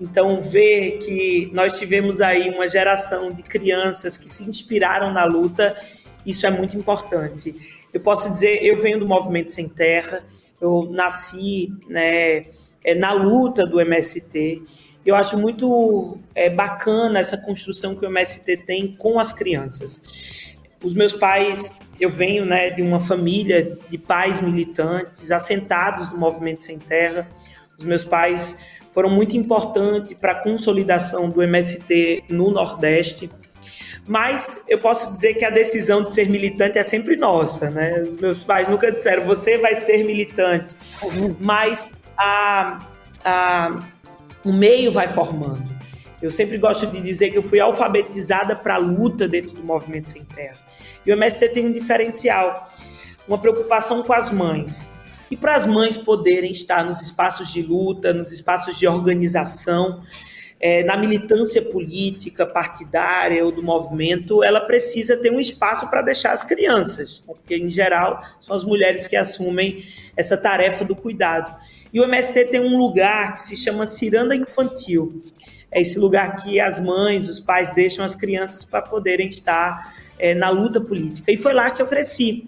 Então, 0.00 0.40
ver 0.40 0.98
que 0.98 1.48
nós 1.52 1.78
tivemos 1.78 2.20
aí 2.20 2.50
uma 2.50 2.66
geração 2.66 3.30
de 3.30 3.44
crianças 3.44 4.16
que 4.16 4.28
se 4.28 4.42
inspiraram 4.42 5.12
na 5.12 5.22
luta, 5.22 5.76
isso 6.26 6.44
é 6.44 6.50
muito 6.50 6.76
importante. 6.76 7.54
Eu 7.94 8.00
posso 8.00 8.28
dizer, 8.28 8.64
eu 8.64 8.76
venho 8.78 8.98
do 8.98 9.06
Movimento 9.06 9.52
Sem 9.52 9.68
Terra, 9.68 10.24
eu 10.60 10.88
nasci 10.90 11.72
né, 11.88 12.46
é, 12.82 12.96
na 12.96 13.12
luta 13.12 13.64
do 13.64 13.80
MST. 13.80 14.60
Eu 15.04 15.14
acho 15.14 15.38
muito 15.38 16.18
é, 16.34 16.50
bacana 16.50 17.20
essa 17.20 17.38
construção 17.38 17.94
que 17.94 18.04
o 18.04 18.08
MST 18.08 18.56
tem 18.66 18.92
com 18.96 19.20
as 19.20 19.32
crianças. 19.32 20.02
Os 20.82 20.94
meus 20.94 21.12
pais, 21.12 21.78
eu 21.98 22.10
venho 22.10 22.44
né, 22.44 22.70
de 22.70 22.82
uma 22.82 23.00
família 23.00 23.76
de 23.88 23.98
pais 23.98 24.40
militantes, 24.40 25.30
assentados 25.30 26.10
no 26.10 26.18
Movimento 26.18 26.62
Sem 26.62 26.78
Terra. 26.78 27.28
Os 27.78 27.84
meus 27.84 28.04
pais 28.04 28.56
foram 28.92 29.10
muito 29.10 29.36
importantes 29.36 30.14
para 30.14 30.32
a 30.32 30.34
consolidação 30.34 31.28
do 31.28 31.42
MST 31.42 32.24
no 32.28 32.50
Nordeste. 32.50 33.30
Mas 34.08 34.64
eu 34.68 34.78
posso 34.78 35.12
dizer 35.12 35.34
que 35.34 35.44
a 35.44 35.50
decisão 35.50 36.02
de 36.02 36.14
ser 36.14 36.28
militante 36.28 36.78
é 36.78 36.82
sempre 36.82 37.16
nossa, 37.16 37.68
né? 37.70 38.00
Os 38.02 38.16
meus 38.16 38.44
pais 38.44 38.68
nunca 38.68 38.92
disseram, 38.92 39.24
você 39.24 39.58
vai 39.58 39.80
ser 39.80 40.04
militante. 40.04 40.76
Mas 41.40 42.04
a, 42.16 42.78
a, 43.24 43.78
o 44.44 44.52
meio 44.52 44.92
vai 44.92 45.08
formando. 45.08 45.76
Eu 46.22 46.30
sempre 46.30 46.56
gosto 46.56 46.86
de 46.86 47.00
dizer 47.02 47.30
que 47.30 47.36
eu 47.36 47.42
fui 47.42 47.60
alfabetizada 47.60 48.56
para 48.56 48.76
a 48.76 48.78
luta 48.78 49.28
dentro 49.28 49.52
do 49.52 49.64
movimento 49.64 50.08
sem 50.08 50.24
terra. 50.24 50.65
E 51.06 51.10
o 51.10 51.14
MST 51.14 51.50
tem 51.50 51.66
um 51.66 51.72
diferencial, 51.72 52.70
uma 53.28 53.38
preocupação 53.38 54.02
com 54.02 54.12
as 54.12 54.30
mães 54.30 54.92
e 55.30 55.36
para 55.36 55.56
as 55.56 55.66
mães 55.66 55.96
poderem 55.96 56.50
estar 56.50 56.84
nos 56.84 57.00
espaços 57.00 57.52
de 57.52 57.62
luta, 57.62 58.12
nos 58.12 58.32
espaços 58.32 58.78
de 58.78 58.86
organização, 58.86 60.02
é, 60.58 60.82
na 60.84 60.96
militância 60.96 61.60
política, 61.60 62.46
partidária 62.46 63.44
ou 63.44 63.52
do 63.52 63.62
movimento, 63.62 64.42
ela 64.42 64.60
precisa 64.60 65.16
ter 65.16 65.30
um 65.30 65.40
espaço 65.40 65.88
para 65.88 66.00
deixar 66.00 66.32
as 66.32 66.44
crianças, 66.44 67.22
né? 67.26 67.34
porque, 67.34 67.56
em 67.56 67.68
geral, 67.68 68.22
são 68.40 68.56
as 68.56 68.64
mulheres 68.64 69.06
que 69.06 69.16
assumem 69.16 69.84
essa 70.16 70.36
tarefa 70.36 70.84
do 70.84 70.96
cuidado. 70.96 71.54
E 71.92 72.00
o 72.00 72.04
MST 72.04 72.46
tem 72.46 72.60
um 72.60 72.76
lugar 72.78 73.34
que 73.34 73.40
se 73.40 73.56
chama 73.56 73.86
Ciranda 73.86 74.34
Infantil. 74.34 75.22
É 75.70 75.80
esse 75.80 75.98
lugar 75.98 76.36
que 76.36 76.58
as 76.58 76.78
mães, 76.78 77.28
os 77.28 77.38
pais 77.38 77.72
deixam 77.72 78.04
as 78.04 78.14
crianças 78.14 78.64
para 78.64 78.80
poderem 78.80 79.28
estar 79.28 79.94
é, 80.18 80.34
na 80.34 80.50
luta 80.50 80.80
política. 80.80 81.30
E 81.30 81.36
foi 81.36 81.52
lá 81.52 81.70
que 81.70 81.80
eu 81.80 81.86
cresci 81.86 82.46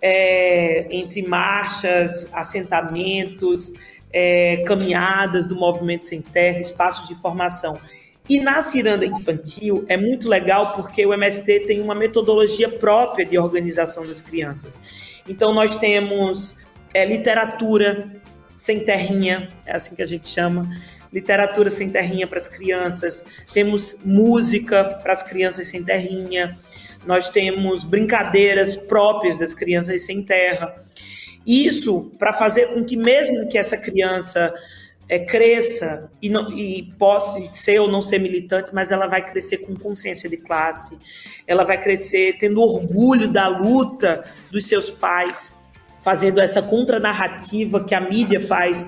é, 0.00 0.86
entre 0.90 1.22
marchas, 1.26 2.28
assentamentos, 2.32 3.72
é, 4.12 4.58
caminhadas 4.66 5.48
do 5.48 5.56
Movimento 5.56 6.04
Sem 6.04 6.20
Terra, 6.20 6.60
espaços 6.60 7.08
de 7.08 7.14
formação. 7.14 7.80
E 8.28 8.40
na 8.40 8.62
ciranda 8.62 9.04
infantil 9.04 9.84
é 9.88 9.96
muito 9.96 10.28
legal 10.28 10.74
porque 10.74 11.04
o 11.04 11.12
MST 11.12 11.60
tem 11.60 11.80
uma 11.80 11.94
metodologia 11.94 12.68
própria 12.68 13.24
de 13.24 13.36
organização 13.38 14.06
das 14.06 14.22
crianças. 14.22 14.80
Então 15.28 15.52
nós 15.52 15.76
temos 15.76 16.56
é, 16.92 17.04
literatura 17.04 18.22
sem 18.56 18.84
terrinha, 18.84 19.48
é 19.66 19.74
assim 19.74 19.94
que 19.94 20.02
a 20.02 20.06
gente 20.06 20.28
chama, 20.28 20.70
literatura 21.12 21.68
sem 21.70 21.90
terrinha 21.90 22.26
para 22.26 22.38
as 22.38 22.48
crianças, 22.48 23.24
temos 23.52 23.98
música 24.04 24.84
para 25.02 25.12
as 25.12 25.22
crianças 25.22 25.66
sem 25.66 25.84
terrinha, 25.84 26.56
nós 27.06 27.28
temos 27.28 27.82
brincadeiras 27.82 28.74
próprias 28.74 29.38
das 29.38 29.54
crianças 29.54 30.02
sem 30.02 30.22
terra. 30.22 30.74
Isso 31.46 32.12
para 32.18 32.32
fazer 32.32 32.74
com 32.74 32.84
que, 32.84 32.96
mesmo 32.96 33.48
que 33.48 33.58
essa 33.58 33.76
criança 33.76 34.52
é, 35.08 35.18
cresça 35.18 36.10
e, 36.20 36.28
não, 36.28 36.50
e 36.52 36.90
possa 36.98 37.40
ser 37.52 37.78
ou 37.80 37.88
não 37.88 38.00
ser 38.00 38.18
militante, 38.18 38.74
mas 38.74 38.90
ela 38.90 39.06
vai 39.06 39.24
crescer 39.24 39.58
com 39.58 39.74
consciência 39.74 40.28
de 40.28 40.36
classe, 40.36 40.98
ela 41.46 41.64
vai 41.64 41.80
crescer 41.82 42.36
tendo 42.38 42.60
orgulho 42.60 43.28
da 43.28 43.46
luta 43.46 44.24
dos 44.50 44.66
seus 44.66 44.90
pais, 44.90 45.58
fazendo 46.00 46.40
essa 46.40 46.62
contranarrativa 46.62 47.84
que 47.84 47.94
a 47.94 48.00
mídia 48.00 48.40
faz 48.40 48.86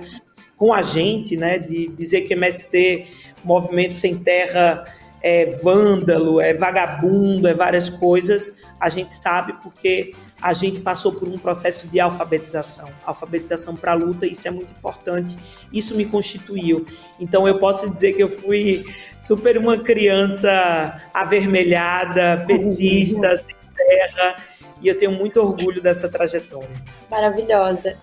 com 0.57 0.73
a 0.73 0.81
gente, 0.81 1.37
né, 1.37 1.59
de 1.59 1.89
dizer 1.89 2.23
que 2.23 2.33
MST, 2.33 3.07
Movimento 3.45 3.95
Sem 3.95 4.17
Terra, 4.17 4.87
é 5.29 5.47
vândalo, 5.47 6.41
é 6.41 6.55
vagabundo, 6.55 7.49
é 7.49 7.53
várias 7.53 7.91
coisas, 7.91 8.57
a 8.79 8.89
gente 8.89 9.13
sabe 9.13 9.55
porque 9.61 10.15
a 10.41 10.53
gente 10.53 10.79
passou 10.79 11.13
por 11.13 11.27
um 11.27 11.37
processo 11.37 11.89
de 11.89 11.99
alfabetização, 11.99 12.89
alfabetização 13.05 13.75
para 13.75 13.91
a 13.91 13.95
luta, 13.97 14.25
isso 14.25 14.47
é 14.47 14.53
muito 14.53 14.71
importante, 14.71 15.37
isso 15.73 15.97
me 15.97 16.07
constituiu. 16.07 16.87
Então 17.19 17.49
eu 17.49 17.59
posso 17.59 17.91
dizer 17.91 18.13
que 18.13 18.23
eu 18.23 18.31
fui 18.31 18.85
super 19.21 19.59
uma 19.59 19.77
criança 19.77 21.01
avermelhada, 21.13 22.45
petista, 22.47 23.37
sem 23.37 23.57
terra, 23.75 24.37
e 24.81 24.87
eu 24.87 24.97
tenho 24.97 25.11
muito 25.11 25.41
orgulho 25.41 25.83
dessa 25.83 26.09
trajetória. 26.09 26.71
Maravilhosa. 27.11 27.97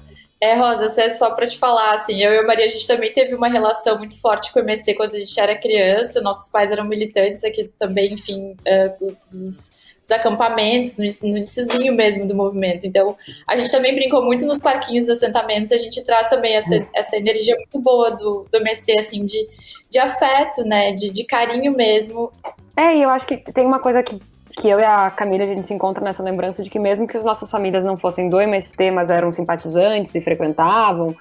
É, 0.44 0.56
Rosa, 0.56 0.94
é 1.02 1.16
só 1.16 1.32
para 1.32 1.48
te 1.48 1.58
falar, 1.58 1.94
assim, 1.94 2.22
eu 2.22 2.34
e 2.34 2.38
a 2.40 2.44
Maria, 2.44 2.66
a 2.66 2.70
gente 2.70 2.86
também 2.86 3.14
teve 3.14 3.34
uma 3.34 3.48
relação 3.48 3.98
muito 3.98 4.20
forte 4.20 4.52
com 4.52 4.60
o 4.60 4.62
MSC 4.62 4.94
quando 4.94 5.16
a 5.16 5.20
gente 5.20 5.40
era 5.40 5.56
criança, 5.56 6.20
nossos 6.20 6.52
pais 6.52 6.70
eram 6.70 6.84
militantes 6.84 7.46
aqui 7.46 7.72
também, 7.80 8.16
enfim, 8.16 8.52
uh, 8.52 9.16
dos, 9.32 9.72
dos, 10.02 10.12
acampamentos, 10.12 10.98
no, 10.98 11.06
no 11.30 11.38
iníciozinho 11.38 11.96
mesmo 11.96 12.28
do 12.28 12.36
movimento. 12.36 12.86
Então, 12.86 13.16
a 13.48 13.56
gente 13.56 13.72
também 13.72 13.96
brincou 13.96 14.22
muito 14.26 14.46
nos 14.46 14.60
parquinhos 14.60 15.06
dos 15.06 15.16
assentamentos, 15.16 15.72
a 15.72 15.78
gente 15.78 16.04
traz 16.04 16.28
também 16.28 16.56
essa, 16.56 16.86
essa 16.94 17.16
energia 17.16 17.56
muito 17.56 17.80
boa 17.80 18.12
do, 18.12 18.46
do 18.52 18.58
MST, 18.58 19.00
assim, 19.00 19.24
de, 19.24 19.48
de 19.90 19.98
afeto, 19.98 20.62
né, 20.66 20.92
de, 20.92 21.10
de 21.10 21.24
carinho 21.24 21.72
mesmo. 21.72 22.30
É, 22.76 22.98
e 22.98 23.02
eu 23.02 23.10
acho 23.10 23.26
que 23.26 23.38
tem 23.38 23.66
uma 23.66 23.80
coisa 23.80 24.04
que 24.04 24.20
que 24.56 24.70
eu 24.70 24.80
e 24.80 24.84
a 24.84 25.10
Camila 25.10 25.44
a 25.44 25.48
gente 25.48 25.66
se 25.66 25.74
encontra 25.74 26.04
nessa 26.04 26.22
lembrança 26.24 26.64
de 26.64 26.70
que 26.70 26.80
mesmo 26.80 27.08
que 27.08 27.18
as 27.18 27.26
nossas 27.26 27.50
famílias 27.50 27.84
não 27.84 27.98
fossem 27.98 28.30
do 28.30 28.40
MST, 28.40 28.92
mas 28.92 29.10
eram 29.10 29.32
simpatizantes 29.32 30.14
e 30.16 30.22
frequentavam 30.22 31.16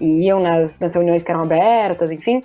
e 0.00 0.24
iam 0.26 0.40
nas, 0.40 0.78
nas 0.80 0.94
reuniões 0.94 1.22
que 1.22 1.30
eram 1.30 1.42
abertas, 1.42 2.10
enfim, 2.10 2.42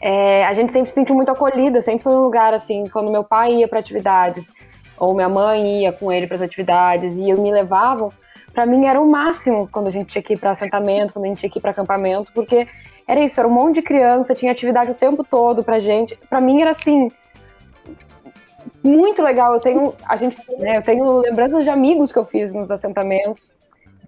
é, 0.00 0.44
a 0.44 0.52
gente 0.52 0.72
sempre 0.72 0.88
se 0.88 0.94
sentiu 0.94 1.14
muito 1.14 1.30
acolhida, 1.30 1.80
sempre 1.80 2.02
foi 2.02 2.14
um 2.14 2.22
lugar 2.22 2.54
assim, 2.54 2.84
quando 2.88 3.12
meu 3.12 3.22
pai 3.22 3.56
ia 3.56 3.68
para 3.68 3.80
atividades 3.80 4.52
ou 4.98 5.14
minha 5.14 5.28
mãe 5.28 5.82
ia 5.82 5.92
com 5.92 6.10
ele 6.10 6.26
para 6.26 6.36
as 6.36 6.42
atividades 6.42 7.16
e 7.16 7.30
eu 7.30 7.40
me 7.40 7.52
levavam, 7.52 8.10
para 8.52 8.66
mim 8.66 8.86
era 8.86 9.00
o 9.00 9.10
máximo 9.10 9.68
quando 9.70 9.86
a 9.86 9.90
gente 9.90 10.08
tinha 10.08 10.22
que 10.22 10.34
ir 10.34 10.36
para 10.38 10.50
assentamento, 10.50 11.12
quando 11.12 11.24
a 11.24 11.28
gente 11.28 11.38
tinha 11.38 11.50
que 11.50 11.58
ir 11.58 11.62
para 11.62 11.70
acampamento, 11.70 12.32
porque 12.32 12.66
era 13.06 13.20
isso, 13.20 13.40
era 13.40 13.48
um 13.48 13.52
monte 13.52 13.76
de 13.76 13.82
criança, 13.82 14.34
tinha 14.34 14.52
atividade 14.52 14.90
o 14.90 14.94
tempo 14.94 15.24
todo 15.24 15.64
pra 15.64 15.78
gente. 15.78 16.18
Para 16.28 16.40
mim 16.40 16.60
era 16.60 16.70
assim, 16.70 17.08
muito 18.82 19.22
legal. 19.22 19.52
Eu 19.52 19.60
tenho, 19.60 19.94
a 20.06 20.16
gente, 20.16 20.38
né, 20.58 20.78
eu 20.78 20.82
tenho 20.82 21.18
lembranças 21.18 21.64
de 21.64 21.70
amigos 21.70 22.12
que 22.12 22.18
eu 22.18 22.24
fiz 22.24 22.52
nos 22.52 22.70
assentamentos. 22.70 23.54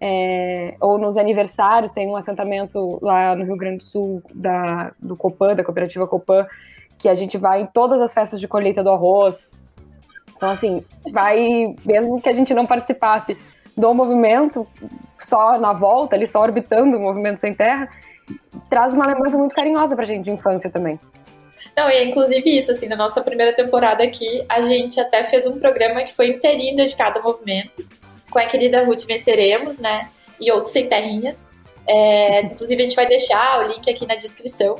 É, 0.04 0.74
ou 0.80 0.98
nos 0.98 1.16
aniversários, 1.16 1.92
tem 1.92 2.08
um 2.08 2.16
assentamento 2.16 2.98
lá 3.00 3.36
no 3.36 3.44
Rio 3.44 3.56
Grande 3.56 3.78
do 3.78 3.84
Sul 3.84 4.20
da, 4.34 4.90
do 4.98 5.16
Copan, 5.16 5.54
da 5.54 5.62
cooperativa 5.62 6.08
Copan, 6.08 6.44
que 6.98 7.08
a 7.08 7.14
gente 7.14 7.38
vai 7.38 7.62
em 7.62 7.66
todas 7.66 8.00
as 8.00 8.12
festas 8.12 8.40
de 8.40 8.48
colheita 8.48 8.82
do 8.82 8.90
arroz. 8.90 9.60
Então, 10.36 10.50
assim, 10.50 10.84
vai, 11.12 11.76
mesmo 11.84 12.20
que 12.20 12.28
a 12.28 12.32
gente 12.32 12.52
não 12.52 12.66
participasse 12.66 13.38
do 13.76 13.94
movimento, 13.94 14.66
só 15.16 15.56
na 15.56 15.72
volta, 15.72 16.16
ali, 16.16 16.26
só 16.26 16.40
orbitando 16.40 16.96
o 16.96 17.00
movimento 17.00 17.38
sem 17.38 17.54
terra, 17.54 17.88
traz 18.68 18.92
uma 18.92 19.06
lembrança 19.06 19.38
muito 19.38 19.54
carinhosa 19.54 19.94
pra 19.94 20.04
gente 20.04 20.24
de 20.24 20.32
infância 20.32 20.68
também. 20.68 20.98
Não, 21.76 21.88
e 21.88 21.94
é 21.94 22.04
inclusive 22.04 22.56
isso, 22.56 22.70
assim, 22.70 22.86
na 22.86 22.96
nossa 22.96 23.22
primeira 23.22 23.54
temporada 23.54 24.04
aqui, 24.04 24.44
a 24.48 24.60
gente 24.62 25.00
até 25.00 25.24
fez 25.24 25.46
um 25.46 25.58
programa 25.58 26.02
que 26.02 26.12
foi 26.12 26.28
inteirinho 26.28 26.76
dedicado 26.76 27.18
ao 27.18 27.24
movimento, 27.24 27.86
com 28.30 28.38
a 28.38 28.46
querida 28.46 28.84
Ruth 28.84 29.04
Venceremos, 29.06 29.78
né, 29.78 30.10
e 30.38 30.50
outros 30.52 30.72
sem 30.72 30.86
terrinhas. 30.86 31.48
É, 31.86 32.42
inclusive, 32.42 32.82
a 32.82 32.84
gente 32.84 32.96
vai 32.96 33.06
deixar 33.06 33.60
o 33.60 33.68
link 33.68 33.90
aqui 33.90 34.06
na 34.06 34.14
descrição. 34.14 34.78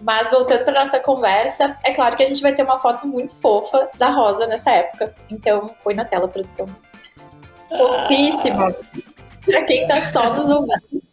Mas 0.00 0.30
voltando 0.30 0.64
para 0.64 0.84
nossa 0.84 1.00
conversa, 1.00 1.76
é 1.84 1.92
claro 1.92 2.16
que 2.16 2.22
a 2.22 2.26
gente 2.26 2.40
vai 2.40 2.54
ter 2.54 2.62
uma 2.62 2.78
foto 2.78 3.04
muito 3.06 3.34
fofa 3.36 3.90
da 3.98 4.10
Rosa 4.10 4.46
nessa 4.46 4.70
época. 4.70 5.12
Então, 5.28 5.66
põe 5.82 5.94
na 5.94 6.04
tela, 6.04 6.28
produção. 6.28 6.66
Fofíssima. 7.68 8.76
Para 9.44 9.64
quem 9.64 9.88
tá 9.88 10.00
só 10.12 10.32
nos 10.34 10.48
ouvindo 10.48 11.07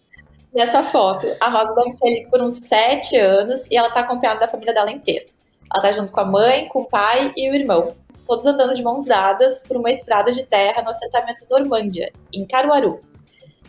nessa 0.56 0.84
foto. 0.86 1.28
A 1.42 1.50
Rosa 1.50 1.76
deve 1.76 1.98
ter 1.98 2.08
ali 2.08 2.28
por 2.30 2.42
uns 2.42 2.56
sete 2.56 3.18
anos 3.18 3.62
e 3.70 3.76
ela 3.76 3.92
tá 3.92 4.00
acompanhada 4.00 4.40
da 4.40 4.48
família 4.48 4.74
dela 4.74 4.90
inteira. 4.90 5.26
Ela 5.74 5.84
tá 5.84 5.92
junto 5.92 6.12
com 6.12 6.22
a 6.22 6.26
mãe, 6.26 6.68
com 6.70 6.82
o 6.82 6.86
pai 6.86 7.34
e 7.36 7.50
o 7.52 7.54
irmão. 7.54 7.94
Todos 8.26 8.46
andando 8.46 8.74
de 8.74 8.82
mãos 8.82 9.06
dadas 9.06 9.64
por 9.68 9.78
uma 9.78 9.92
estrada 9.92 10.32
de 10.32 10.46
terra 10.46 10.82
no 10.82 10.90
assentamento 10.90 11.46
Normândia, 11.50 12.12
em 12.34 12.46
Caruaru. 12.48 13.02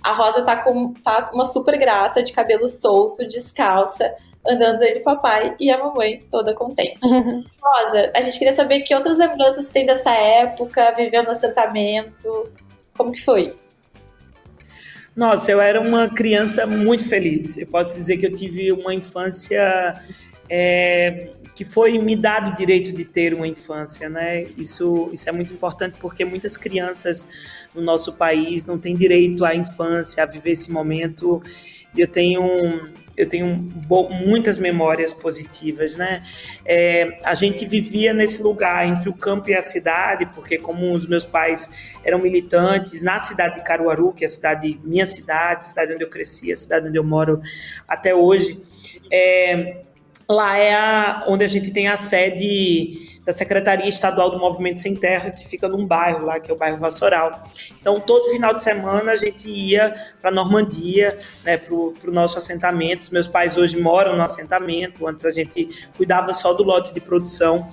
A 0.03 0.13
Rosa 0.13 0.43
tá 0.43 0.63
com 0.63 0.95
tá 0.95 1.19
uma 1.35 1.45
super 1.45 1.77
graça, 1.77 2.23
de 2.23 2.33
cabelo 2.33 2.69
solto, 2.69 3.27
descalça, 3.27 4.15
andando 4.47 4.83
ele 4.83 5.01
com 5.01 5.11
o 5.11 5.15
papai 5.15 5.57
e 5.59 5.71
a 5.71 5.79
mamãe 5.79 6.21
toda 6.31 6.55
contente. 6.55 7.05
Uhum. 7.07 7.43
Rosa, 7.61 8.13
a 8.15 8.21
gente 8.23 8.39
queria 8.39 8.53
saber 8.53 8.83
que 8.83 8.95
outras 8.95 9.19
lembranças 9.19 9.69
tem 9.71 9.85
dessa 9.85 10.13
época, 10.13 10.95
vivendo 10.97 11.25
no 11.25 11.33
assentamento, 11.33 12.51
como 12.97 13.13
que 13.13 13.23
foi? 13.25 13.53
Nossa, 15.17 15.51
eu 15.51 15.63
era 15.63 15.81
uma 15.81 16.11
criança 16.11 16.67
muito 16.67 17.09
feliz. 17.09 17.57
Eu 17.57 17.67
posso 17.67 17.97
dizer 17.97 18.19
que 18.19 18.27
eu 18.27 18.35
tive 18.35 18.71
uma 18.71 18.95
infância 18.95 19.99
é, 20.47 21.31
que 21.55 21.65
foi 21.65 21.99
me 21.99 22.15
dado 22.15 22.51
o 22.51 22.55
direito 22.55 22.93
de 22.93 23.03
ter 23.03 23.33
uma 23.33 23.49
infância, 23.49 24.11
né? 24.11 24.43
Isso, 24.59 25.09
isso 25.15 25.27
é 25.27 25.33
muito 25.33 25.55
importante 25.55 25.97
porque 25.99 26.23
muitas 26.23 26.59
crianças 26.59 27.27
no 27.75 27.81
nosso 27.81 28.13
país 28.13 28.67
não 28.67 28.77
têm 28.79 28.95
direito 28.95 29.43
à 29.43 29.55
infância, 29.55 30.23
a 30.23 30.27
viver 30.27 30.51
esse 30.51 30.71
momento. 30.71 31.43
Eu 31.97 32.07
tenho 32.07 32.91
eu 33.17 33.27
tenho 33.27 33.57
muitas 34.27 34.59
memórias 34.59 35.13
positivas, 35.15 35.97
né? 35.97 36.21
É, 36.65 37.19
a 37.23 37.35
gente 37.35 37.65
vivia 37.65 38.13
nesse 38.13 38.43
lugar 38.43 38.87
entre 38.87 39.09
o 39.09 39.15
campo 39.15 39.49
e 39.49 39.55
a 39.55 39.63
cidade, 39.63 40.27
porque 40.35 40.59
como 40.59 40.93
os 40.93 41.07
meus 41.07 41.25
pais 41.25 41.71
eram 42.05 42.19
militantes 42.19 43.03
na 43.03 43.19
cidade 43.19 43.55
de 43.55 43.65
Caruaru, 43.65 44.13
que 44.13 44.25
é 44.25 44.27
a 44.27 44.31
cidade 44.31 44.79
minha 44.85 45.07
cidade, 45.07 45.67
cidade 45.67 45.95
onde 45.95 46.05
eu 46.05 46.11
cresci, 46.11 46.53
a 46.53 46.57
cidade 46.57 46.89
onde 46.89 46.99
eu 46.99 47.05
moro 47.05 47.41
até 47.89 48.15
hoje, 48.15 48.61
é, 49.11 49.79
lá 50.29 50.59
é 50.59 50.75
a, 50.75 51.25
onde 51.27 51.45
a 51.45 51.49
gente 51.49 51.71
tem 51.71 51.89
a 51.89 51.97
sede 51.97 53.16
da 53.27 53.33
Secretaria 53.33 53.89
Estadual 53.89 54.31
do 54.31 54.39
Movimento 54.39 54.81
Sem 54.81 54.95
Terra, 54.95 55.33
que 55.33 55.45
fica 55.45 55.69
num 55.69 55.85
bairro 55.85 56.25
lá, 56.25 56.39
que 56.39 56.49
é 56.49 56.55
o 56.55 56.57
bairro 56.57 56.79
Vassoural. 56.79 57.43
Então, 57.81 57.99
todo 57.99 58.31
final 58.31 58.55
de 58.55 58.63
semana 58.63 59.11
a 59.11 59.17
gente 59.17 59.51
ia 59.51 59.93
para 60.21 60.31
Normandia, 60.31 61.19
né, 61.45 61.57
para 61.57 61.75
o 61.75 62.13
nosso 62.13 62.39
assentamento. 62.39 63.03
Os 63.03 63.11
meus 63.11 63.27
pais 63.27 63.57
hoje 63.57 63.77
moram 63.77 64.17
no 64.17 64.23
assentamento, 64.23 65.09
antes 65.09 65.27
a 65.27 65.31
gente 65.31 65.69
cuidava 65.97 66.33
só 66.33 66.53
do 66.53 66.63
lote 66.63 66.95
de 66.95 67.01
produção. 67.01 67.69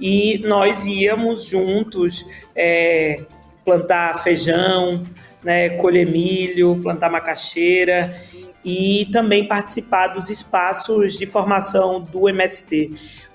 E 0.00 0.38
nós 0.38 0.84
íamos 0.84 1.44
juntos 1.44 2.26
é, 2.56 3.22
plantar 3.64 4.18
feijão, 4.18 5.04
né, 5.44 5.70
colher 5.70 6.06
milho, 6.06 6.80
plantar 6.82 7.08
macaxeira 7.08 8.20
e 8.64 9.08
também 9.12 9.46
participar 9.46 10.08
dos 10.08 10.28
espaços 10.28 11.16
de 11.16 11.24
formação 11.24 12.00
do 12.00 12.28
MST. 12.28 12.90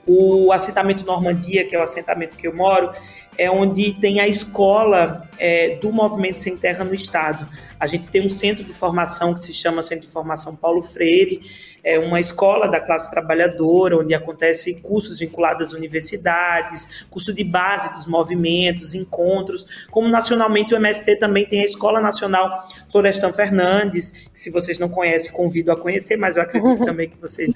O 0.06 0.52
assentamento 0.52 1.06
Normandia, 1.06 1.66
que 1.66 1.76
é 1.76 1.80
o 1.80 1.84
assentamento 1.84 2.36
que 2.36 2.48
eu 2.48 2.56
moro, 2.56 2.92
é 3.38 3.50
onde 3.50 3.94
tem 4.00 4.20
a 4.20 4.28
escola 4.28 5.28
é, 5.38 5.76
do 5.76 5.92
Movimento 5.92 6.42
Sem 6.42 6.58
Terra 6.58 6.84
no 6.84 6.94
Estado. 6.94 7.48
A 7.80 7.88
gente 7.88 8.10
tem 8.10 8.24
um 8.24 8.30
centro 8.30 8.64
de 8.64 8.74
formação 8.74 9.34
que 9.34 9.42
se 9.42 9.54
chama 9.54 9.82
Centro 9.82 10.08
de 10.08 10.14
Formação 10.14 10.56
Paulo 10.56 10.82
Freire, 10.82 11.42
é 11.84 12.00
uma 12.00 12.20
escola 12.20 12.68
da 12.70 12.80
classe 12.80 13.12
trabalhadora, 13.12 13.98
onde 13.98 14.14
acontecem 14.14 14.80
cursos 14.80 15.20
vinculados 15.20 15.68
às 15.68 15.74
universidades, 15.74 17.06
curso 17.10 17.34
de 17.34 17.44
base 17.44 17.92
dos 17.92 18.08
movimentos, 18.08 18.94
encontros. 18.94 19.68
Como 19.92 20.08
nacionalmente 20.08 20.74
o 20.74 20.78
MST 20.78 21.18
também 21.18 21.46
tem 21.46 21.60
a 21.60 21.66
Escola 21.66 22.00
Nacional 22.00 22.66
Florestan 22.90 23.34
Fernandes, 23.34 24.12
que 24.12 24.40
se 24.40 24.50
vocês 24.50 24.80
não 24.80 24.88
conhecem, 24.88 25.34
convido 25.34 25.74
a 25.74 25.78
conhecer, 25.78 26.16
mas 26.16 26.38
eu 26.38 26.44
acredito 26.44 26.80
também 26.86 27.10
que 27.10 27.18
vocês 27.20 27.52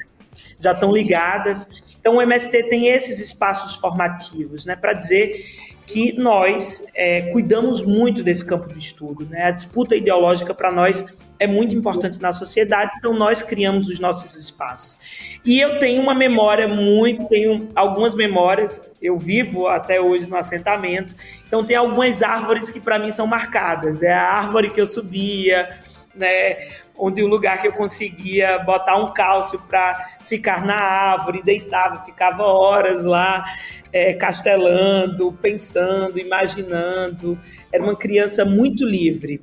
já 0.59 0.73
estão 0.73 0.91
ligadas. 0.91 1.81
Então, 2.07 2.19
o 2.19 2.21
MST 2.21 2.69
tem 2.69 2.87
esses 2.87 3.19
espaços 3.19 3.75
formativos, 3.75 4.65
né, 4.65 4.77
para 4.77 4.93
dizer 4.93 5.43
que 5.85 6.13
nós 6.13 6.81
é, 6.95 7.23
cuidamos 7.33 7.81
muito 7.81 8.23
desse 8.23 8.45
campo 8.45 8.69
de 8.69 8.79
estudo. 8.79 9.25
Né? 9.25 9.43
A 9.43 9.51
disputa 9.51 9.93
ideológica 9.93 10.53
para 10.53 10.71
nós 10.71 11.03
é 11.37 11.45
muito 11.45 11.75
importante 11.75 12.21
na 12.21 12.31
sociedade, 12.31 12.93
então 12.97 13.13
nós 13.13 13.41
criamos 13.41 13.89
os 13.89 13.99
nossos 13.99 14.35
espaços. 14.35 14.97
E 15.43 15.59
eu 15.59 15.79
tenho 15.79 16.01
uma 16.01 16.15
memória 16.15 16.65
muito, 16.65 17.27
tenho 17.27 17.67
algumas 17.75 18.15
memórias, 18.15 18.81
eu 19.01 19.17
vivo 19.17 19.67
até 19.67 19.99
hoje 19.99 20.29
no 20.29 20.37
assentamento, 20.37 21.13
então 21.45 21.61
tem 21.61 21.75
algumas 21.75 22.23
árvores 22.23 22.69
que 22.69 22.79
para 22.79 22.97
mim 22.97 23.11
são 23.11 23.27
marcadas. 23.27 24.01
É 24.01 24.13
a 24.13 24.23
árvore 24.23 24.69
que 24.69 24.79
eu 24.79 24.87
subia, 24.87 25.77
né, 26.17 26.69
onde 26.97 27.21
o 27.23 27.27
lugar 27.27 27.61
que 27.61 27.67
eu 27.67 27.73
conseguia 27.73 28.59
botar 28.59 28.97
um 28.97 29.13
cálcio 29.13 29.59
para 29.67 30.17
ficar 30.23 30.65
na 30.65 30.75
árvore, 30.75 31.43
deitava, 31.43 32.03
ficava 32.03 32.43
horas 32.43 33.05
lá 33.05 33.45
é, 33.91 34.13
castelando, 34.13 35.31
pensando, 35.41 36.19
imaginando. 36.19 37.39
Era 37.71 37.83
uma 37.83 37.95
criança 37.95 38.43
muito 38.43 38.85
livre. 38.85 39.41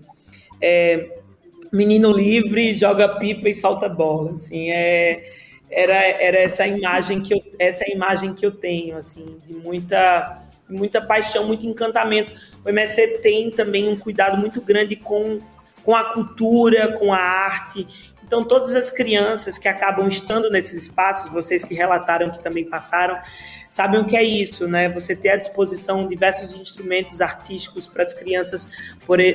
É, 0.60 1.18
menino 1.72 2.12
livre, 2.12 2.74
joga 2.74 3.08
pipa 3.18 3.48
e 3.48 3.54
solta 3.54 3.88
bola, 3.88 4.30
assim, 4.30 4.70
é, 4.70 5.24
era, 5.68 5.94
era 5.94 6.38
essa 6.38 6.66
imagem 6.66 7.20
que 7.20 7.34
eu, 7.34 7.42
essa 7.58 7.84
imagem 7.90 8.32
que 8.32 8.46
eu 8.46 8.52
tenho, 8.52 8.96
assim, 8.96 9.36
de 9.46 9.54
muita 9.54 10.38
muita 10.68 11.00
paixão, 11.00 11.46
muito 11.46 11.66
encantamento. 11.66 12.34
O 12.64 12.68
MSC 12.68 13.18
tem 13.18 13.50
também 13.50 13.88
um 13.88 13.96
cuidado 13.96 14.36
muito 14.38 14.62
grande 14.62 14.96
com 14.96 15.38
com 15.84 15.94
a 15.94 16.12
cultura, 16.12 16.96
com 16.98 17.12
a 17.12 17.18
arte. 17.18 17.86
Então, 18.26 18.42
todas 18.42 18.74
as 18.74 18.90
crianças 18.90 19.58
que 19.58 19.68
acabam 19.68 20.08
estando 20.08 20.50
nesses 20.50 20.84
espaços, 20.84 21.30
vocês 21.30 21.64
que 21.64 21.74
relataram 21.74 22.30
que 22.30 22.42
também 22.42 22.64
passaram, 22.64 23.18
sabem 23.68 24.00
o 24.00 24.04
que 24.04 24.16
é 24.16 24.22
isso, 24.22 24.66
né? 24.66 24.88
Você 24.88 25.14
ter 25.14 25.30
à 25.30 25.36
disposição 25.36 26.08
diversos 26.08 26.52
instrumentos 26.52 27.20
artísticos 27.20 27.86
para 27.86 28.02
as 28.02 28.14
crianças 28.14 28.68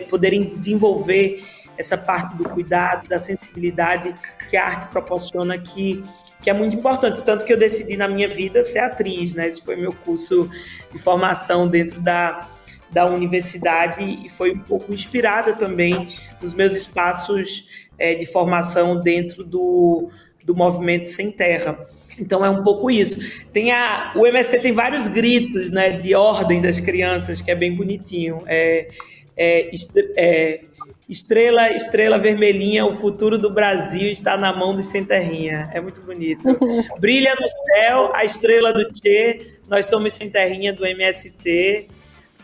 poderem 0.10 0.44
desenvolver 0.44 1.46
essa 1.78 1.98
parte 1.98 2.36
do 2.36 2.44
cuidado, 2.50 3.08
da 3.08 3.20
sensibilidade 3.20 4.14
que 4.50 4.58
a 4.58 4.66
arte 4.66 4.88
proporciona, 4.90 5.58
que, 5.58 6.04
que 6.42 6.50
é 6.50 6.54
muito 6.54 6.76
importante. 6.76 7.22
Tanto 7.22 7.46
que 7.46 7.54
eu 7.54 7.58
decidi 7.58 7.96
na 7.96 8.08
minha 8.08 8.28
vida 8.28 8.64
ser 8.64 8.80
atriz, 8.80 9.36
né? 9.36 9.48
Esse 9.48 9.64
foi 9.64 9.76
meu 9.76 9.94
curso 9.94 10.50
de 10.92 10.98
formação 10.98 11.68
dentro 11.68 12.02
da, 12.02 12.50
da 12.92 13.06
universidade 13.06 14.04
e 14.04 14.28
foi 14.28 14.52
um 14.52 14.60
pouco 14.60 14.92
inspirada 14.92 15.54
também 15.54 16.18
nos 16.42 16.54
meus 16.54 16.76
espaços 16.76 17.68
é, 17.98 18.16
de 18.16 18.26
formação 18.26 19.00
dentro 19.00 19.44
do, 19.44 20.10
do 20.44 20.56
movimento 20.56 21.08
Sem 21.08 21.32
Terra. 21.32 21.80
Então 22.20 22.46
é 22.46 22.50
um 22.50 22.64
pouco 22.64 22.92
isso. 22.92 23.22
Tem 23.52 23.72
a, 23.72 24.14
o 24.16 24.26
MSC 24.26 24.60
tem 24.60 24.74
vários 24.74 25.08
gritos 25.08 25.70
né, 25.70 25.92
de 25.92 26.16
ordem 26.16 26.62
das 26.62 26.80
crianças, 26.80 27.42
que 27.42 27.50
é 27.50 27.56
bem 27.56 27.76
bonitinho. 27.76 28.44
É, 28.46 28.90
é, 29.38 29.72
é, 30.18 30.62
estrela, 31.08 31.72
estrela 31.72 32.18
vermelhinha, 32.18 32.86
o 32.86 32.94
futuro 32.94 33.38
do 33.38 33.50
Brasil 33.50 34.10
está 34.10 34.38
na 34.38 34.54
mão 34.54 34.76
do 34.76 34.84
Sem 34.84 35.06
Terrinha. 35.06 35.70
É 35.74 35.80
muito 35.80 36.02
bonito. 36.02 36.44
Brilha 37.00 37.36
no 37.40 37.48
céu 37.48 38.12
a 38.14 38.26
estrela 38.26 38.74
do 38.74 38.86
Tchê, 38.90 39.54
nós 39.70 39.86
somos 39.86 40.14
Sem 40.14 40.30
Terrinha 40.30 40.74
do 40.74 40.86
MST. 40.86 41.88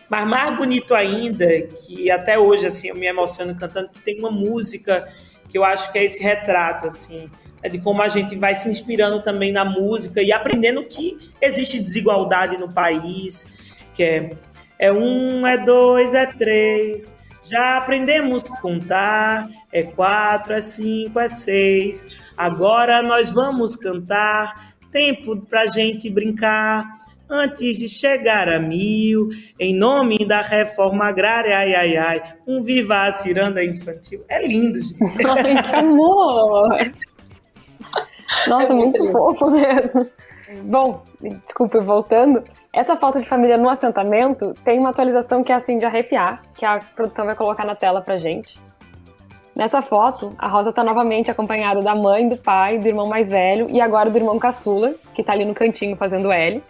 Mas 0.10 0.28
mais 0.28 0.56
bonito 0.56 0.94
ainda, 0.94 1.62
que 1.62 2.12
até 2.12 2.38
hoje 2.38 2.68
assim 2.68 2.90
eu 2.90 2.96
me 2.96 3.08
emociono 3.08 3.56
cantando, 3.56 3.90
que 3.90 4.02
tem 4.02 4.20
uma 4.20 4.32
música 4.32 5.08
que 5.50 5.58
eu 5.58 5.64
acho 5.64 5.92
que 5.92 5.98
é 5.98 6.04
esse 6.04 6.22
retrato 6.22 6.86
assim, 6.86 7.30
é 7.64 7.70
de 7.70 7.80
como 7.80 8.02
a 8.02 8.08
gente 8.08 8.36
vai 8.36 8.54
se 8.54 8.70
inspirando 8.70 9.22
também 9.24 9.52
na 9.52 9.66
música 9.66 10.22
e 10.22 10.32
aprendendo 10.32 10.84
que 10.84 11.32
existe 11.42 11.80
desigualdade 11.80 12.58
no 12.58 12.72
país, 12.72 13.58
que 13.96 14.04
é 14.04 14.30
é 14.78 14.92
um, 14.92 15.46
é 15.48 15.58
dois, 15.58 16.14
é 16.14 16.26
três. 16.26 17.18
Já 17.42 17.78
aprendemos 17.78 18.52
a 18.52 18.60
contar, 18.60 19.48
é 19.72 19.84
quatro, 19.84 20.54
é 20.54 20.62
cinco, 20.62 21.20
é 21.20 21.28
seis. 21.28 22.08
Agora 22.36 23.02
nós 23.02 23.30
vamos 23.30 23.76
cantar, 23.76 24.76
tempo 24.92 25.38
pra 25.38 25.68
gente 25.68 26.10
brincar 26.10 27.05
antes 27.30 27.78
de 27.78 27.90
chegar 27.90 28.48
a 28.50 28.60
mil, 28.60 29.30
em 29.60 29.78
nome 29.78 30.18
da 30.26 30.42
reforma 30.42 31.06
agrária, 31.06 31.58
ai, 31.58 31.76
ai, 31.76 31.98
ai, 31.98 32.24
um 32.48 32.62
viva 32.62 33.04
a 33.04 33.12
ciranda 33.12 33.64
infantil. 33.64 34.24
É 34.30 34.46
lindo, 34.46 34.82
gente. 34.82 35.18
Ai, 35.28 35.64
que 35.64 35.76
amor! 35.76 36.70
Nossa, 38.48 38.74
é 38.74 38.76
muito, 38.76 39.00
muito 39.00 39.12
fofo 39.12 39.50
mesmo. 39.50 40.06
Bom, 40.64 41.04
desculpe, 41.22 41.80
voltando. 41.80 42.44
Essa 42.72 42.96
foto 42.96 43.20
de 43.20 43.28
família 43.28 43.58
no 43.58 43.70
assentamento 43.70 44.54
tem 44.64 44.80
uma 44.80 44.90
atualização 44.90 45.44
que 45.44 45.52
é 45.52 45.56
assim 45.56 45.78
de 45.78 45.86
arrepiar, 45.86 46.42
que 46.54 46.66
a 46.66 46.80
produção 46.80 47.26
vai 47.26 47.36
colocar 47.36 47.66
na 47.66 47.76
tela 47.76 48.02
pra 48.02 48.18
gente. 48.18 48.58
Nessa 49.56 49.82
foto, 49.82 50.36
a 50.38 50.50
Rosa 50.50 50.74
tá 50.74 50.84
novamente 50.84 51.32
acompanhada 51.32 51.82
da 51.82 51.96
mãe, 51.96 52.28
do 52.28 52.36
pai, 52.36 52.78
do 52.78 52.88
irmão 52.88 53.08
mais 53.08 53.30
velho 53.30 53.70
e 53.70 53.80
agora 53.80 54.10
do 54.10 54.18
irmão 54.18 54.38
caçula, 54.38 54.94
que 55.14 55.24
tá 55.24 55.32
ali 55.32 55.46
no 55.46 55.54
cantinho 55.54 55.96
fazendo 55.96 56.32
L. 56.32 56.62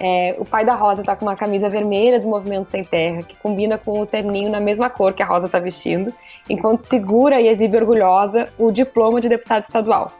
É, 0.00 0.34
o 0.38 0.46
pai 0.46 0.64
da 0.64 0.74
Rosa 0.74 1.02
tá 1.02 1.14
com 1.14 1.26
uma 1.26 1.36
camisa 1.36 1.68
vermelha 1.68 2.18
do 2.18 2.26
Movimento 2.26 2.66
Sem 2.66 2.82
Terra, 2.82 3.22
que 3.22 3.36
combina 3.36 3.76
com 3.76 4.00
o 4.00 4.06
terninho 4.06 4.50
na 4.50 4.58
mesma 4.58 4.88
cor 4.88 5.12
que 5.12 5.22
a 5.22 5.26
Rosa 5.26 5.46
tá 5.46 5.58
vestindo, 5.58 6.10
enquanto 6.48 6.80
segura 6.80 7.38
e 7.38 7.48
exibe 7.48 7.76
orgulhosa 7.76 8.48
o 8.58 8.70
diploma 8.72 9.20
de 9.20 9.28
deputado 9.28 9.62
estadual. 9.62 10.10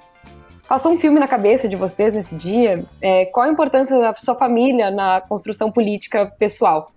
Passou 0.69 0.93
um 0.93 0.99
filme 1.01 1.19
na 1.19 1.27
cabeça 1.27 1.67
de 1.67 1.77
vocês 1.77 2.13
nesse 2.13 2.37
dia? 2.37 2.85
É, 3.01 3.25
qual 3.25 3.47
a 3.47 3.51
importância 3.51 3.99
da 3.99 4.15
sua 4.15 4.35
família 4.35 4.91
na 4.91 5.21
construção 5.23 5.73
política 5.73 6.27
pessoal? 6.39 6.93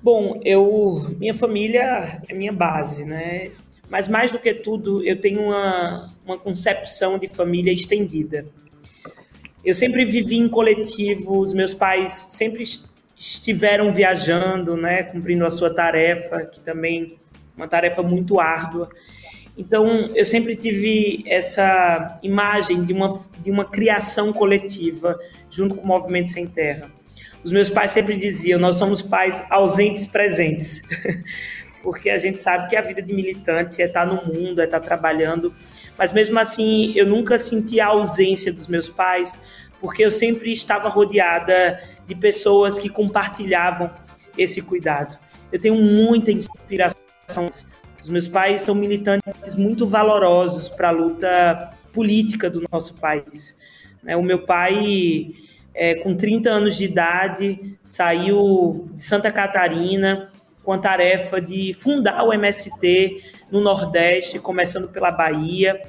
Bom, 0.00 0.40
eu, 0.44 1.04
minha 1.18 1.34
família 1.34 2.22
é 2.28 2.32
minha 2.34 2.52
base, 2.52 3.04
né? 3.04 3.50
Mas 3.90 4.08
mais 4.08 4.30
do 4.30 4.38
que 4.38 4.54
tudo, 4.54 5.04
eu 5.04 5.20
tenho 5.20 5.42
uma, 5.42 6.08
uma 6.24 6.38
concepção 6.38 7.18
de 7.18 7.28
família 7.28 7.72
estendida. 7.72 8.46
Eu 9.64 9.72
sempre 9.74 10.04
vivi 10.04 10.36
em 10.36 10.48
coletivo, 10.48 11.40
os 11.40 11.52
meus 11.52 11.72
pais 11.72 12.12
sempre 12.30 12.64
estiveram 13.16 13.92
viajando, 13.92 14.76
né, 14.76 15.04
cumprindo 15.04 15.46
a 15.46 15.50
sua 15.50 15.72
tarefa, 15.72 16.44
que 16.44 16.60
também 16.60 17.16
uma 17.56 17.66
tarefa 17.66 18.02
muito 18.02 18.38
árdua. 18.38 18.90
Então, 19.56 20.10
eu 20.14 20.24
sempre 20.24 20.56
tive 20.56 21.24
essa 21.26 22.18
imagem 22.22 22.84
de 22.84 22.92
uma, 22.92 23.08
de 23.40 23.50
uma 23.50 23.64
criação 23.64 24.32
coletiva 24.32 25.18
junto 25.48 25.76
com 25.76 25.82
o 25.82 25.86
Movimento 25.86 26.32
Sem 26.32 26.46
Terra. 26.46 26.90
Os 27.44 27.52
meus 27.52 27.70
pais 27.70 27.92
sempre 27.92 28.16
diziam: 28.16 28.58
nós 28.58 28.76
somos 28.76 29.00
pais 29.00 29.44
ausentes 29.50 30.06
presentes, 30.06 30.82
porque 31.82 32.10
a 32.10 32.18
gente 32.18 32.42
sabe 32.42 32.68
que 32.68 32.74
a 32.76 32.82
vida 32.82 33.00
de 33.00 33.14
militante 33.14 33.80
é 33.80 33.86
estar 33.86 34.04
no 34.04 34.24
mundo, 34.24 34.60
é 34.60 34.64
estar 34.64 34.80
trabalhando, 34.80 35.54
mas 35.98 36.12
mesmo 36.12 36.38
assim 36.38 36.92
eu 36.96 37.06
nunca 37.06 37.38
senti 37.38 37.80
a 37.80 37.86
ausência 37.86 38.52
dos 38.52 38.68
meus 38.68 38.88
pais, 38.88 39.40
porque 39.80 40.04
eu 40.04 40.10
sempre 40.10 40.52
estava 40.52 40.88
rodeada 40.88 41.80
de 42.06 42.14
pessoas 42.14 42.78
que 42.78 42.88
compartilhavam 42.88 43.90
esse 44.36 44.60
cuidado. 44.62 45.18
Eu 45.52 45.60
tenho 45.60 45.76
muita 45.76 46.32
inspiração. 46.32 47.50
Os 48.00 48.08
meus 48.08 48.28
pais 48.28 48.60
são 48.62 48.74
militantes 48.74 49.56
muito 49.56 49.86
valorosos 49.86 50.68
para 50.68 50.88
a 50.88 50.90
luta 50.90 51.74
política 51.92 52.50
do 52.50 52.66
nosso 52.70 52.94
país. 52.94 53.58
Né? 54.02 54.16
O 54.16 54.22
meu 54.22 54.40
pai, 54.44 55.32
é, 55.74 55.94
com 55.96 56.14
30 56.14 56.50
anos 56.50 56.76
de 56.76 56.84
idade, 56.84 57.78
saiu 57.82 58.88
de 58.92 59.02
Santa 59.02 59.32
Catarina 59.32 60.30
com 60.62 60.72
a 60.72 60.78
tarefa 60.78 61.40
de 61.40 61.72
fundar 61.74 62.24
o 62.24 62.32
MST 62.32 63.22
no 63.54 63.60
Nordeste, 63.60 64.40
começando 64.40 64.88
pela 64.88 65.12
Bahia. 65.12 65.80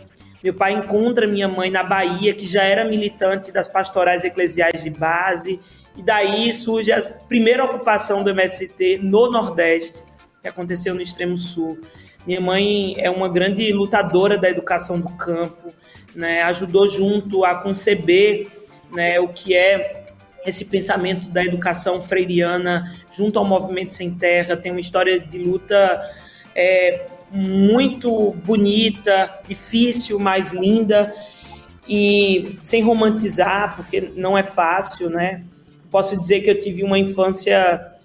Meu 0.44 0.54
pai 0.54 0.74
encontra 0.74 1.26
minha 1.26 1.48
mãe 1.48 1.72
na 1.72 1.84
Bahia, 1.84 2.32
que 2.32 2.46
já 2.46 2.64
era 2.64 2.86
militante 2.86 3.52
das 3.52 3.68
pastorais 3.68 4.24
eclesiais 4.24 4.84
de 4.84 4.92
base, 4.92 5.60
e 5.98 6.04
daí 6.04 6.54
surge 6.54 6.92
a 6.92 7.02
primeira 7.28 7.66
ocupação 7.66 8.24
do 8.24 8.30
MST 8.30 9.00
no 9.02 9.32
Nordeste, 9.32 10.04
que 10.44 10.48
aconteceu 10.48 10.94
no 10.94 11.02
extremo 11.02 11.40
sul. 11.40 11.82
Minha 12.28 12.40
mãe 12.40 12.94
é 13.00 13.10
uma 13.10 13.28
grande 13.28 13.72
lutadora 13.74 14.38
da 14.38 14.48
educação 14.48 15.00
do 15.00 15.10
campo, 15.14 15.70
né? 16.14 16.44
ajudou 16.44 16.88
junto 16.88 17.44
a 17.44 17.56
conceber 17.56 18.48
né, 18.92 19.20
o 19.20 19.30
que 19.30 19.56
é 19.56 20.06
esse 20.46 20.66
pensamento 20.66 21.32
da 21.32 21.44
educação 21.44 22.00
freiriana 22.00 22.96
junto 23.12 23.40
ao 23.40 23.46
movimento 23.46 23.96
sem 23.96 24.14
terra, 24.14 24.56
tem 24.56 24.72
uma 24.72 24.80
história 24.80 25.20
de 25.20 25.40
luta 25.40 26.14
é, 26.54 27.08
muito 27.32 28.32
bonita, 28.46 29.40
difícil, 29.48 30.20
mas 30.20 30.52
linda 30.52 31.14
e 31.88 32.58
sem 32.64 32.82
romantizar, 32.82 33.76
porque 33.76 34.12
não 34.16 34.38
é 34.38 34.44
fácil, 34.44 35.10
né? 35.10 35.44
Posso 35.92 36.18
dizer 36.18 36.42
que 36.42 36.50
eu 36.50 36.60
tive 36.60 36.84
uma 36.84 36.98
infância 36.98 37.96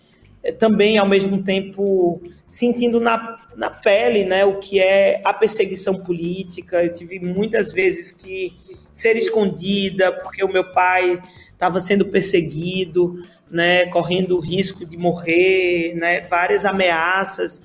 é, 0.42 0.52
também, 0.52 0.98
ao 0.98 1.08
mesmo 1.08 1.42
tempo, 1.42 2.22
sentindo 2.46 2.98
na, 3.00 3.38
na 3.56 3.70
pele 3.70 4.24
né, 4.24 4.44
o 4.44 4.58
que 4.58 4.80
é 4.80 5.20
a 5.24 5.32
perseguição 5.32 5.94
política. 5.94 6.82
Eu 6.82 6.92
tive 6.92 7.18
muitas 7.20 7.72
vezes 7.72 8.10
que 8.10 8.56
ser 8.92 9.16
escondida, 9.16 10.12
porque 10.12 10.42
o 10.42 10.52
meu 10.52 10.64
pai 10.72 11.20
estava 11.52 11.78
sendo 11.78 12.06
perseguido, 12.06 13.22
né, 13.50 13.86
correndo 13.86 14.36
o 14.36 14.40
risco 14.40 14.84
de 14.84 14.96
morrer, 14.96 15.94
né, 15.94 16.22
várias 16.22 16.64
ameaças. 16.64 17.60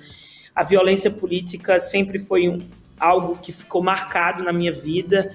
A 0.56 0.62
violência 0.62 1.10
política 1.10 1.78
sempre 1.78 2.18
foi 2.18 2.48
um, 2.48 2.58
algo 2.98 3.36
que 3.36 3.52
ficou 3.52 3.82
marcado 3.82 4.42
na 4.42 4.54
minha 4.54 4.72
vida, 4.72 5.30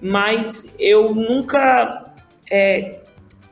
mas 0.00 0.74
eu 0.78 1.14
nunca 1.14 2.12
é, 2.50 3.00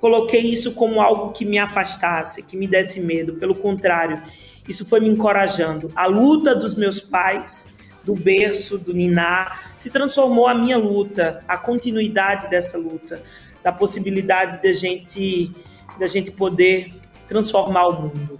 coloquei 0.00 0.40
isso 0.40 0.72
como 0.72 1.02
algo 1.02 1.32
que 1.32 1.44
me 1.44 1.58
afastasse, 1.58 2.42
que 2.42 2.56
me 2.56 2.66
desse 2.66 2.98
medo. 2.98 3.34
Pelo 3.34 3.54
contrário, 3.54 4.22
isso 4.66 4.86
foi 4.86 5.00
me 5.00 5.08
encorajando. 5.08 5.90
A 5.94 6.06
luta 6.06 6.54
dos 6.54 6.74
meus 6.74 7.00
pais, 7.00 7.66
do 8.02 8.14
berço, 8.14 8.78
do 8.78 8.92
Niná, 8.92 9.60
se 9.76 9.90
transformou 9.90 10.48
a 10.48 10.54
minha 10.54 10.78
luta, 10.78 11.40
a 11.46 11.56
continuidade 11.56 12.48
dessa 12.48 12.78
luta, 12.78 13.22
da 13.62 13.70
possibilidade 13.70 14.62
da 14.62 14.72
gente, 14.72 15.52
da 15.98 16.06
gente 16.06 16.30
poder 16.30 16.92
transformar 17.28 17.86
o 17.88 18.00
mundo. 18.02 18.38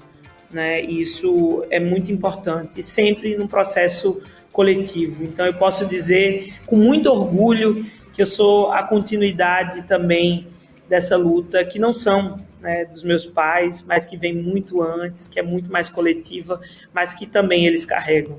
Né? 0.52 0.80
Isso 0.80 1.64
é 1.70 1.80
muito 1.80 2.12
importante, 2.12 2.82
sempre 2.82 3.36
num 3.36 3.46
processo 3.46 4.22
coletivo. 4.52 5.24
Então, 5.24 5.46
eu 5.46 5.54
posso 5.54 5.86
dizer 5.86 6.54
com 6.66 6.76
muito 6.76 7.10
orgulho 7.10 7.86
que 8.12 8.20
eu 8.20 8.26
sou 8.26 8.70
a 8.70 8.82
continuidade 8.82 9.82
também 9.82 10.46
dessa 10.88 11.16
luta, 11.16 11.64
que 11.64 11.78
não 11.78 11.92
são 11.92 12.38
né, 12.60 12.84
dos 12.84 13.02
meus 13.02 13.26
pais, 13.26 13.82
mas 13.82 14.04
que 14.04 14.16
vem 14.16 14.34
muito 14.34 14.82
antes, 14.82 15.26
que 15.26 15.40
é 15.40 15.42
muito 15.42 15.72
mais 15.72 15.88
coletiva, 15.88 16.60
mas 16.92 17.14
que 17.14 17.26
também 17.26 17.66
eles 17.66 17.84
carregam. 17.84 18.36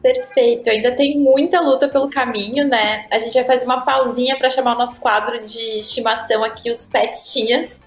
Perfeito, 0.00 0.70
ainda 0.70 0.92
tem 0.92 1.18
muita 1.18 1.60
luta 1.60 1.88
pelo 1.88 2.08
caminho, 2.08 2.68
né? 2.68 3.04
A 3.10 3.18
gente 3.18 3.34
vai 3.34 3.44
fazer 3.44 3.64
uma 3.64 3.84
pausinha 3.84 4.38
para 4.38 4.48
chamar 4.48 4.76
o 4.76 4.78
nosso 4.78 5.00
quadro 5.00 5.44
de 5.44 5.78
estimação 5.78 6.44
aqui, 6.44 6.70
os 6.70 6.86
Petinhas. 6.86 7.80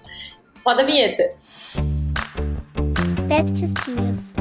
Roda 0.64 0.82
a 0.82 0.84
vinheta. 0.84 1.30
Petinhas. 3.32 4.34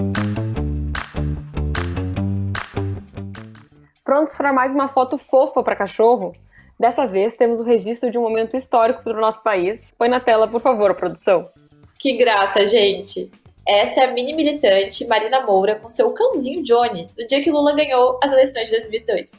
Prontos 4.03 4.35
para 4.35 4.51
mais 4.51 4.73
uma 4.73 4.89
foto 4.89 5.17
fofa 5.17 5.63
para 5.63 5.77
cachorro? 5.77 6.33
Dessa 6.77 7.07
vez, 7.07 7.37
temos 7.37 7.61
o 7.61 7.63
registro 7.63 8.11
de 8.11 8.17
um 8.17 8.21
momento 8.21 8.57
histórico 8.57 9.01
para 9.01 9.17
o 9.17 9.21
nosso 9.21 9.41
país. 9.43 9.93
Põe 9.97 10.09
na 10.09 10.19
tela, 10.19 10.45
por 10.45 10.59
favor, 10.59 10.93
produção. 10.93 11.49
Que 11.97 12.17
graça, 12.17 12.67
gente! 12.67 13.31
Essa 13.65 14.01
é 14.01 14.03
a 14.07 14.11
mini 14.11 14.33
militante 14.33 15.07
Marina 15.07 15.39
Moura 15.39 15.75
com 15.75 15.89
seu 15.89 16.11
cãozinho 16.11 16.61
Johnny, 16.61 17.07
no 17.17 17.25
dia 17.25 17.41
que 17.41 17.49
Lula 17.49 17.73
ganhou 17.73 18.19
as 18.21 18.29
eleições 18.33 18.65
de 18.65 18.71
2002. 18.71 19.31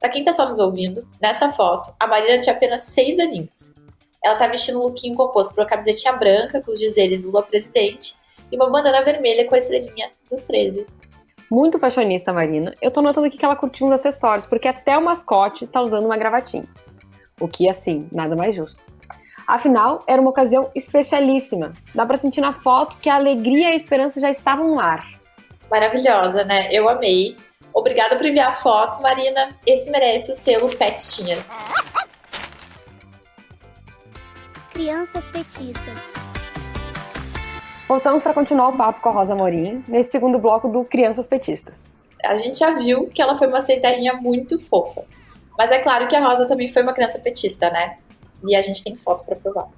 Para 0.00 0.08
quem 0.08 0.22
está 0.22 0.32
só 0.32 0.48
nos 0.48 0.58
ouvindo, 0.58 1.06
nessa 1.20 1.50
foto, 1.50 1.94
a 2.00 2.06
Marina 2.06 2.40
tinha 2.40 2.56
apenas 2.56 2.80
seis 2.80 3.18
aninhos. 3.18 3.74
Ela 4.24 4.36
tá 4.36 4.46
vestindo 4.46 4.80
um 4.80 4.84
lookinho 4.84 5.14
composto 5.14 5.54
por 5.54 5.60
uma 5.60 5.68
camisetinha 5.68 6.14
branca 6.14 6.62
com 6.62 6.72
os 6.72 6.78
dizeres 6.78 7.24
Lula 7.24 7.42
presidente 7.42 8.14
e 8.50 8.56
uma 8.56 8.70
bandana 8.70 9.02
vermelha 9.02 9.46
com 9.46 9.54
a 9.54 9.58
estrelinha 9.58 10.10
do 10.30 10.36
13 10.36 10.86
muito 11.50 11.78
fashionista, 11.78 12.32
Marina. 12.32 12.74
Eu 12.82 12.90
tô 12.90 13.00
notando 13.00 13.26
aqui 13.26 13.38
que 13.38 13.44
ela 13.44 13.56
curtiu 13.56 13.86
uns 13.86 13.92
acessórios, 13.92 14.46
porque 14.46 14.68
até 14.68 14.98
o 14.98 15.04
mascote 15.04 15.66
tá 15.66 15.80
usando 15.80 16.06
uma 16.06 16.16
gravatinha. 16.16 16.64
O 17.40 17.46
que, 17.46 17.68
assim, 17.68 18.08
nada 18.12 18.34
mais 18.34 18.54
justo. 18.54 18.80
Afinal, 19.46 20.02
era 20.08 20.20
uma 20.20 20.30
ocasião 20.30 20.70
especialíssima. 20.74 21.72
Dá 21.94 22.04
para 22.04 22.16
sentir 22.16 22.40
na 22.40 22.52
foto 22.52 22.96
que 22.98 23.08
a 23.08 23.14
alegria 23.14 23.70
e 23.70 23.72
a 23.72 23.76
esperança 23.76 24.20
já 24.20 24.28
estavam 24.28 24.66
no 24.66 24.80
ar. 24.80 25.08
Maravilhosa, 25.70 26.44
né? 26.44 26.68
Eu 26.72 26.88
amei. 26.88 27.36
Obrigada 27.72 28.16
por 28.16 28.26
enviar 28.26 28.52
a 28.52 28.56
foto, 28.56 29.00
Marina. 29.00 29.50
Esse 29.64 29.90
merece 29.90 30.32
o 30.32 30.34
selo 30.34 30.68
Petinhas. 30.74 31.48
Crianças 34.72 35.24
petistas. 35.28 36.15
Voltamos 37.88 38.20
para 38.20 38.34
continuar 38.34 38.70
o 38.70 38.76
papo 38.76 39.00
com 39.00 39.10
a 39.10 39.12
Rosa 39.12 39.36
Morim, 39.36 39.84
nesse 39.86 40.10
segundo 40.10 40.40
bloco 40.40 40.66
do 40.66 40.84
Crianças 40.84 41.28
Petistas. 41.28 41.80
A 42.24 42.36
gente 42.36 42.58
já 42.58 42.72
viu 42.72 43.06
que 43.06 43.22
ela 43.22 43.38
foi 43.38 43.46
uma 43.46 43.62
centerrinha 43.62 44.14
muito 44.14 44.58
fofa. 44.66 45.04
Mas 45.56 45.70
é 45.70 45.78
claro 45.78 46.08
que 46.08 46.16
a 46.16 46.28
Rosa 46.28 46.46
também 46.46 46.66
foi 46.66 46.82
uma 46.82 46.92
criança 46.92 47.16
petista, 47.20 47.70
né? 47.70 47.98
E 48.44 48.56
a 48.56 48.62
gente 48.62 48.82
tem 48.82 48.96
foto 48.96 49.24
para 49.24 49.36
provar. 49.36 49.68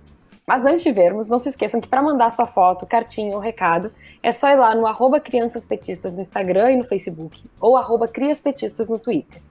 Mas 0.46 0.64
antes 0.64 0.82
de 0.82 0.90
vermos, 0.90 1.28
não 1.28 1.38
se 1.38 1.50
esqueçam 1.50 1.82
que 1.82 1.86
para 1.86 2.00
mandar 2.00 2.30
sua 2.30 2.46
foto, 2.46 2.86
cartinha 2.86 3.34
ou 3.34 3.40
recado, 3.40 3.92
é 4.22 4.32
só 4.32 4.48
ir 4.48 4.56
lá 4.56 4.74
no 4.74 4.86
arroba 4.86 5.20
Crianças 5.20 5.66
Petistas 5.66 6.10
no 6.10 6.22
Instagram 6.22 6.72
e 6.72 6.76
no 6.76 6.84
Facebook, 6.84 7.44
ou 7.60 7.76
arroba 7.76 8.08
Crias 8.08 8.40
Petistas 8.40 8.88
no 8.88 8.98
Twitter. 8.98 9.42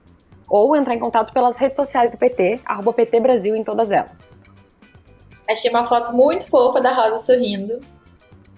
Ou 0.48 0.74
entrar 0.74 0.96
em 0.96 0.98
contato 0.98 1.32
pelas 1.32 1.56
redes 1.56 1.76
sociais 1.76 2.10
do 2.10 2.16
PT, 2.16 2.58
arroba 2.64 2.92
PT 2.92 3.20
Brasil 3.20 3.54
em 3.54 3.62
todas 3.62 3.92
elas. 3.92 4.28
Achei 5.48 5.70
uma 5.70 5.86
foto 5.86 6.12
muito 6.12 6.50
fofa 6.50 6.80
da 6.80 6.92
Rosa 6.92 7.18
sorrindo, 7.18 7.80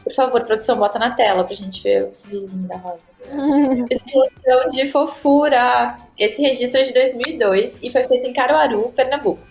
por 0.03 0.15
favor, 0.15 0.45
produção, 0.45 0.79
bota 0.79 0.99
na 0.99 1.11
tela 1.11 1.45
pra 1.45 1.55
gente 1.55 1.83
ver 1.83 2.05
o 2.05 2.15
sorrisinho 2.15 2.67
da 2.67 2.77
Rosa. 2.77 3.05
Explosão 3.91 4.69
de 4.71 4.89
fofura! 4.89 5.97
Esse 6.19 6.43
registro 6.43 6.81
é 6.81 6.85
de 6.85 6.93
2002 6.93 7.79
e 7.83 7.91
foi 7.91 8.05
feito 8.05 8.27
em 8.27 8.33
Caruaru, 8.33 8.93
Pernambuco. 8.97 9.43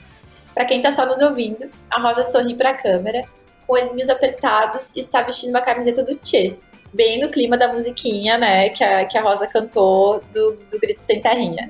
Para 0.54 0.66
quem 0.66 0.82
tá 0.82 0.92
só 0.92 1.06
nos 1.06 1.22
ouvindo, 1.22 1.70
a 1.90 2.02
Rosa 2.02 2.24
sorri 2.24 2.56
pra 2.56 2.74
câmera, 2.74 3.24
com 3.66 3.74
olhinhos 3.74 4.10
apertados 4.10 4.92
e 4.96 5.00
está 5.00 5.22
vestindo 5.22 5.52
uma 5.52 5.62
camiseta 5.62 6.04
do 6.04 6.16
Tchê. 6.16 6.58
Bem 6.92 7.22
no 7.22 7.30
clima 7.30 7.56
da 7.56 7.72
musiquinha, 7.72 8.38
né, 8.38 8.70
que 8.70 8.84
a, 8.84 9.06
que 9.06 9.16
a 9.16 9.22
Rosa 9.22 9.46
cantou 9.46 10.24
do, 10.34 10.54
do 10.72 10.80
Grito 10.80 11.04
Sem 11.04 11.22
Terrinha. 11.22 11.70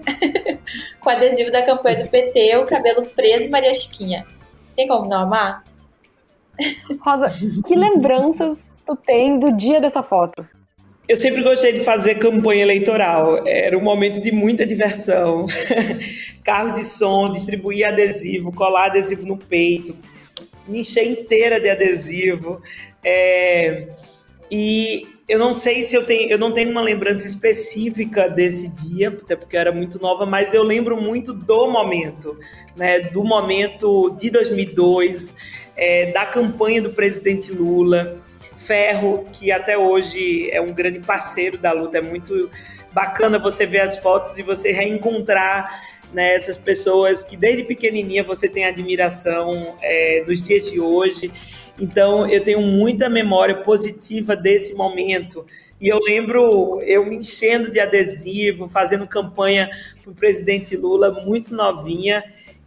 com 1.02 1.10
adesivo 1.10 1.52
da 1.52 1.62
campanha 1.62 2.04
do 2.04 2.10
PT, 2.10 2.56
o 2.58 2.66
cabelo 2.66 3.06
preso 3.06 3.44
e 3.44 3.50
Maria 3.50 3.74
Chiquinha. 3.74 4.26
Tem 4.78 4.88
como 4.88 5.10
não 5.10 5.24
amar? 5.24 5.64
Rosa, 7.00 7.30
que 7.66 7.76
lembranças 7.76 8.74
tu 8.86 8.96
tem 8.96 9.40
do 9.40 9.56
dia 9.56 9.80
dessa 9.80 10.04
foto? 10.04 10.46
Eu 11.08 11.18
sempre 11.18 11.42
gostei 11.42 11.74
de 11.74 11.80
fazer 11.80 12.16
campanha 12.16 12.62
eleitoral. 12.62 13.48
Era 13.48 13.76
um 13.76 13.82
momento 13.82 14.22
de 14.22 14.32
muita 14.32 14.64
diversão. 14.64 15.48
Carro 16.44 16.74
de 16.74 16.86
som, 16.86 17.32
distribuir 17.32 17.88
adesivo, 17.88 18.52
colar 18.52 18.88
adesivo 18.88 19.26
no 19.26 19.36
peito, 19.36 19.98
me 20.68 20.82
encher 20.82 21.08
inteira 21.08 21.60
de 21.60 21.68
adesivo. 21.68 22.62
É... 23.04 23.88
E 24.52 25.08
eu 25.28 25.38
não 25.38 25.54
sei 25.54 25.84
se 25.84 25.96
eu 25.96 26.04
tenho, 26.04 26.30
eu 26.30 26.38
não 26.38 26.52
tenho 26.52 26.72
uma 26.72 26.82
lembrança 26.82 27.26
específica 27.26 28.28
desse 28.28 28.68
dia, 28.68 29.10
até 29.10 29.36
porque 29.36 29.56
eu 29.56 29.62
era 29.62 29.72
muito 29.72 30.00
nova, 30.00 30.26
mas 30.26 30.54
eu 30.54 30.64
lembro 30.64 31.00
muito 31.00 31.34
do 31.34 31.70
momento, 31.70 32.38
né? 32.76 33.00
Do 33.00 33.24
momento 33.24 34.10
de 34.12 34.32
2002, 34.32 35.36
é, 35.80 36.12
da 36.12 36.26
campanha 36.26 36.82
do 36.82 36.90
presidente 36.90 37.54
Lula, 37.54 38.18
Ferro, 38.58 39.26
que 39.32 39.50
até 39.50 39.78
hoje 39.78 40.50
é 40.52 40.60
um 40.60 40.74
grande 40.74 41.00
parceiro 41.00 41.58
da 41.58 41.72
luta, 41.72 42.00
é 42.00 42.02
muito 42.02 42.52
bacana 42.92 43.40
você 43.40 43.66
ver 43.66 43.80
as 43.80 43.98
fotos 43.98 44.38
e 44.38 44.44
você 44.44 44.72
reencontrar 44.74 45.82
né, 46.12 46.34
essas 46.34 46.58
pessoas 46.58 47.24
que 47.24 47.38
desde 47.38 47.64
pequenininha 47.64 48.24
você 48.24 48.50
tem 48.50 48.66
admiração 48.66 49.76
é, 49.82 50.26
nos 50.28 50.44
dias 50.44 50.70
de 50.70 50.82
hoje. 50.82 51.32
Então, 51.80 52.28
eu 52.28 52.44
tenho 52.44 52.60
muita 52.60 53.10
memória 53.10 53.56
positiva 53.56 54.36
desse 54.36 54.74
momento. 54.74 55.46
E 55.80 55.88
eu 55.88 56.00
lembro 56.00 56.82
eu 56.82 57.06
me 57.06 57.16
enchendo 57.16 57.72
de 57.72 57.80
adesivo, 57.80 58.68
fazendo 58.68 59.08
campanha 59.08 59.70
para 60.04 60.12
o 60.12 60.16
presidente 60.16 60.76
Lula, 60.76 61.24
muito 61.26 61.56
novinha. 61.56 62.22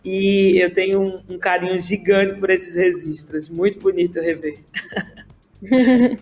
E 0.05 0.61
eu 0.61 0.73
tenho 0.73 1.01
um, 1.01 1.35
um 1.35 1.39
carinho 1.39 1.79
gigante 1.79 2.35
por 2.35 2.51
esses 2.51 2.75
registros. 2.75 3.49
Muito 3.49 3.79
bonito 3.79 4.21
rever. 4.21 4.59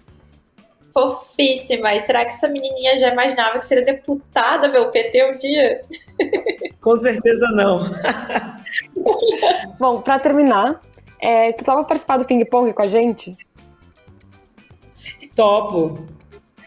Fofíssima. 0.92 1.94
E 1.94 2.00
será 2.00 2.24
que 2.24 2.30
essa 2.30 2.48
menininha 2.48 2.98
já 2.98 3.12
imaginava 3.12 3.58
que 3.58 3.66
seria 3.66 3.84
deputada 3.84 4.70
pelo 4.70 4.90
PT 4.90 5.24
um 5.24 5.36
dia? 5.36 5.80
Com 6.80 6.96
certeza 6.96 7.46
não. 7.52 7.80
Bom, 9.78 10.02
para 10.02 10.18
terminar, 10.18 10.80
é, 11.20 11.52
tu 11.52 11.64
tava 11.64 11.84
participar 11.84 12.18
do 12.18 12.24
ping-pong 12.24 12.72
com 12.72 12.82
a 12.82 12.86
gente? 12.86 13.36
Topo. 15.34 16.04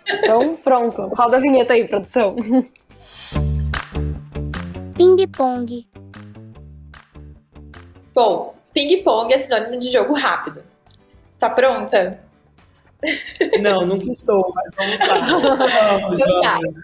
Então, 0.08 0.56
pronto. 0.56 1.08
Roda 1.16 1.38
a 1.38 1.40
vinheta 1.40 1.74
aí, 1.74 1.88
produção. 1.88 2.36
Ping-pong. 4.96 5.88
Bom, 8.14 8.56
ping-pong 8.74 9.34
é 9.34 9.38
sinônimo 9.38 9.80
de 9.80 9.92
jogo 9.92 10.14
rápido. 10.14 10.64
Está 11.32 11.50
pronta? 11.50 12.20
Não, 13.62 13.86
nunca 13.86 14.12
estou, 14.12 14.54
mas 14.56 14.76
vamos 14.76 15.00
lá. 15.00 16.00
Vamos, 16.00 16.20
Então 16.20 16.42
tá. 16.42 16.60
vamos. 16.60 16.82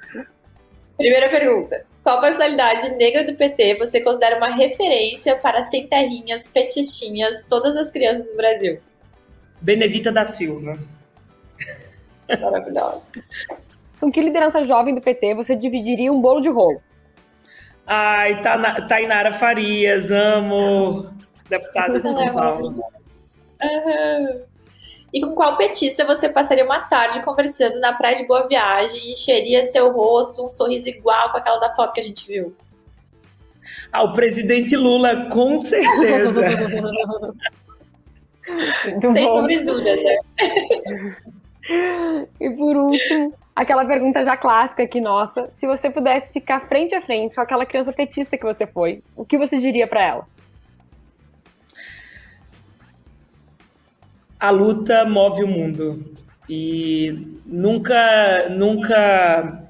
Primeira 0.98 1.30
pergunta. 1.30 1.86
Qual 2.04 2.20
personalidade 2.20 2.90
negra 2.96 3.24
do 3.24 3.36
PT 3.36 3.76
você 3.76 4.02
considera 4.02 4.36
uma 4.38 4.50
referência 4.54 5.38
para 5.38 5.62
sem 5.64 5.88
terrinhas, 5.88 6.50
petistinhas, 6.50 7.48
todas 7.48 7.76
as 7.78 7.92
crianças 7.92 8.26
do 8.26 8.36
Brasil? 8.36 8.80
Benedita 9.62 10.12
da 10.12 10.26
Silva. 10.26 10.78
Maravilhosa. 12.42 13.02
Com 14.00 14.12
que 14.12 14.22
liderança 14.22 14.64
jovem 14.64 14.94
do 14.96 15.02
PT 15.02 15.36
você 15.36 15.56
dividiria 15.56 16.12
um 16.12 16.20
bolo 16.20 16.42
de 16.42 16.50
rolo? 16.50 16.82
Ai, 17.92 18.40
Tainara 18.88 19.34
Farias, 19.34 20.12
amo. 20.12 21.12
Deputada 21.50 22.00
de 22.00 22.12
São 22.12 22.32
Paulo. 22.32 22.84
Aham. 23.60 24.42
E 25.12 25.22
com 25.22 25.34
qual 25.34 25.58
petista 25.58 26.06
você 26.06 26.30
passaria 26.30 26.64
uma 26.64 26.82
tarde 26.82 27.24
conversando 27.24 27.80
na 27.80 27.94
praia 27.94 28.16
de 28.16 28.28
Boa 28.28 28.48
Viagem 28.48 29.08
e 29.08 29.14
encheria 29.14 29.72
seu 29.72 29.92
rosto 29.92 30.46
um 30.46 30.50
sorriso 30.50 30.88
igual 30.88 31.32
com 31.32 31.38
aquela 31.38 31.58
da 31.58 31.74
foto 31.74 31.94
que 31.94 32.02
a 32.02 32.04
gente 32.04 32.28
viu? 32.28 32.56
Ah, 33.92 34.04
o 34.04 34.14
presidente 34.14 34.76
Lula, 34.76 35.28
com 35.32 35.60
certeza. 35.60 36.44
Sem 39.02 39.26
bom. 39.26 39.34
sombra 39.34 39.58
de 39.58 39.64
dúvida, 39.64 39.96
né? 39.96 41.16
E 42.40 42.50
por 42.52 42.78
último, 42.78 43.34
aquela 43.60 43.86
pergunta 43.86 44.24
já 44.24 44.38
clássica 44.38 44.84
aqui 44.84 45.02
nossa. 45.02 45.50
Se 45.52 45.68
você 45.68 45.90
pudesse 45.90 46.32
ficar 46.32 46.62
frente 46.62 46.96
a 46.96 47.02
frente 47.02 47.36
com 47.36 47.42
aquela 47.42 47.66
criança 47.66 47.92
petista 47.92 48.38
que 48.38 48.46
você 48.46 48.66
foi, 48.66 49.04
o 49.18 49.26
que 49.26 49.38
você 49.38 49.60
diria 49.60 49.86
pra 49.86 50.02
ela? 50.02 50.28
A 54.40 54.50
luta 54.50 55.04
move 55.04 55.44
o 55.44 55.48
mundo. 55.48 56.16
E 56.48 57.38
nunca, 57.46 58.48
nunca, 58.50 59.70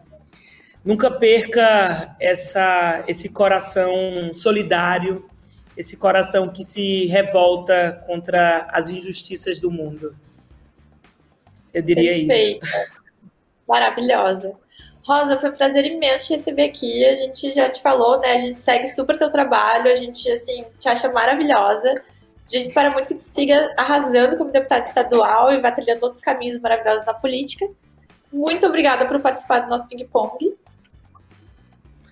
nunca 0.86 1.10
perca 1.10 2.16
essa, 2.20 3.04
esse 3.08 3.30
coração 3.30 4.32
solidário, 4.34 5.28
esse 5.76 5.98
coração 5.98 6.48
que 6.48 6.64
se 6.64 7.08
revolta 7.08 8.04
contra 8.06 8.68
as 8.72 8.92
injustiças 8.92 9.60
do 9.60 9.72
mundo. 9.72 10.16
Eu 11.74 11.82
diria 11.82 12.16
isso. 12.16 12.60
Maravilhosa. 13.70 14.54
Rosa, 15.08 15.40
foi 15.40 15.50
um 15.52 15.54
prazer 15.54 15.86
imenso 15.86 16.28
te 16.28 16.36
receber 16.36 16.64
aqui. 16.64 17.06
A 17.06 17.16
gente 17.16 17.54
já 17.54 17.70
te 17.70 17.82
falou, 17.82 18.20
né? 18.20 18.34
A 18.34 18.40
gente 18.40 18.60
segue 18.60 18.88
super 18.88 19.16
teu 19.18 19.30
trabalho, 19.30 19.92
a 19.92 19.96
gente, 19.96 20.30
assim, 20.32 20.66
te 20.80 20.90
acha 20.90 21.12
maravilhosa. 21.12 21.94
A 21.94 22.58
gente 22.58 22.68
espera 22.68 22.90
muito 22.90 23.08
que 23.08 23.14
tu 23.14 23.22
siga 23.22 23.72
arrasando 23.78 24.38
como 24.38 24.52
deputada 24.52 24.86
estadual 24.86 25.54
e 25.54 25.62
vá 25.62 25.72
trilhando 25.72 26.04
outros 26.04 26.24
caminhos 26.24 26.60
maravilhosos 26.60 27.06
na 27.06 27.14
política. 27.14 27.68
Muito 28.34 28.66
obrigada 28.66 29.06
por 29.06 29.20
participar 29.22 29.60
do 29.60 29.70
nosso 29.70 29.88
ping-pong. 29.88 30.58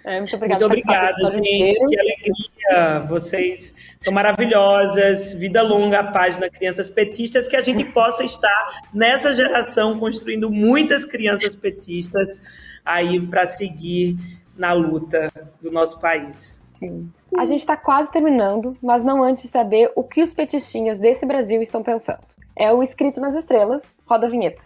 É, 0.08 0.20
muito 0.20 0.34
obrigada 0.38 0.67
Muito 0.70 0.80
episódio 0.80 1.43
gente. 1.43 1.86
Que 1.86 2.00
alegria. 2.00 3.00
Vocês 3.10 3.76
são 4.00 4.13
maravilhosas. 4.13 5.34
Vida 5.34 5.62
longa 5.62 6.00
a 6.00 6.04
página 6.12 6.50
Crianças 6.50 6.89
Petistas. 6.89 7.46
Que 7.46 7.58
a 7.58 7.62
gente 7.62 7.84
possa 7.91 8.24
estar 8.24 8.82
nessa 8.93 9.34
geração 9.34 10.00
construindo 10.00 10.50
muitas 10.50 11.04
crianças 11.04 11.54
petistas 11.56 12.39
aí 12.86 13.20
para 13.28 13.46
seguir 13.46 14.15
na 14.56 14.72
luta 14.72 15.30
do 15.62 15.70
nosso 15.70 16.00
país. 16.00 16.63
Sim. 16.80 17.12
A 17.38 17.43
gente 17.43 17.60
está 17.60 17.76
quase 17.76 18.10
terminando, 18.10 18.78
mas 18.82 19.04
não 19.04 19.22
antes 19.22 19.43
de 19.43 19.50
saber 19.50 19.91
o 19.93 20.06
que 20.06 20.24
os 20.24 20.32
petistinhas 20.32 21.00
desse 21.00 21.26
Brasil 21.26 21.62
estão 21.62 21.84
pensando. 21.84 22.24
É 22.56 22.72
o 22.72 22.82
Escrito 22.82 23.20
nas 23.20 23.36
Estrelas. 23.36 23.98
Roda 24.06 24.28
a 24.28 24.30
vinheta. 24.30 24.62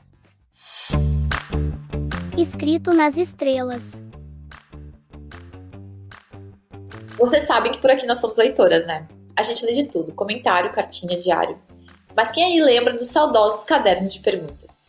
Escrito 2.38 2.94
nas 2.94 3.18
estrelas. 3.18 4.02
Vocês 7.22 7.44
sabem 7.44 7.72
que 7.72 7.78
por 7.78 7.92
aqui 7.92 8.08
nós 8.08 8.18
somos 8.18 8.36
leitoras, 8.36 8.84
né? 8.88 9.08
A 9.36 9.44
gente 9.44 9.64
lê 9.64 9.74
de 9.74 9.84
tudo: 9.84 10.12
comentário, 10.12 10.72
cartinha, 10.72 11.20
diário. 11.20 11.56
Mas 12.16 12.32
quem 12.32 12.44
aí 12.44 12.60
lembra 12.60 12.94
dos 12.94 13.10
saudosos 13.10 13.64
cadernos 13.64 14.12
de 14.12 14.20
perguntas? 14.20 14.88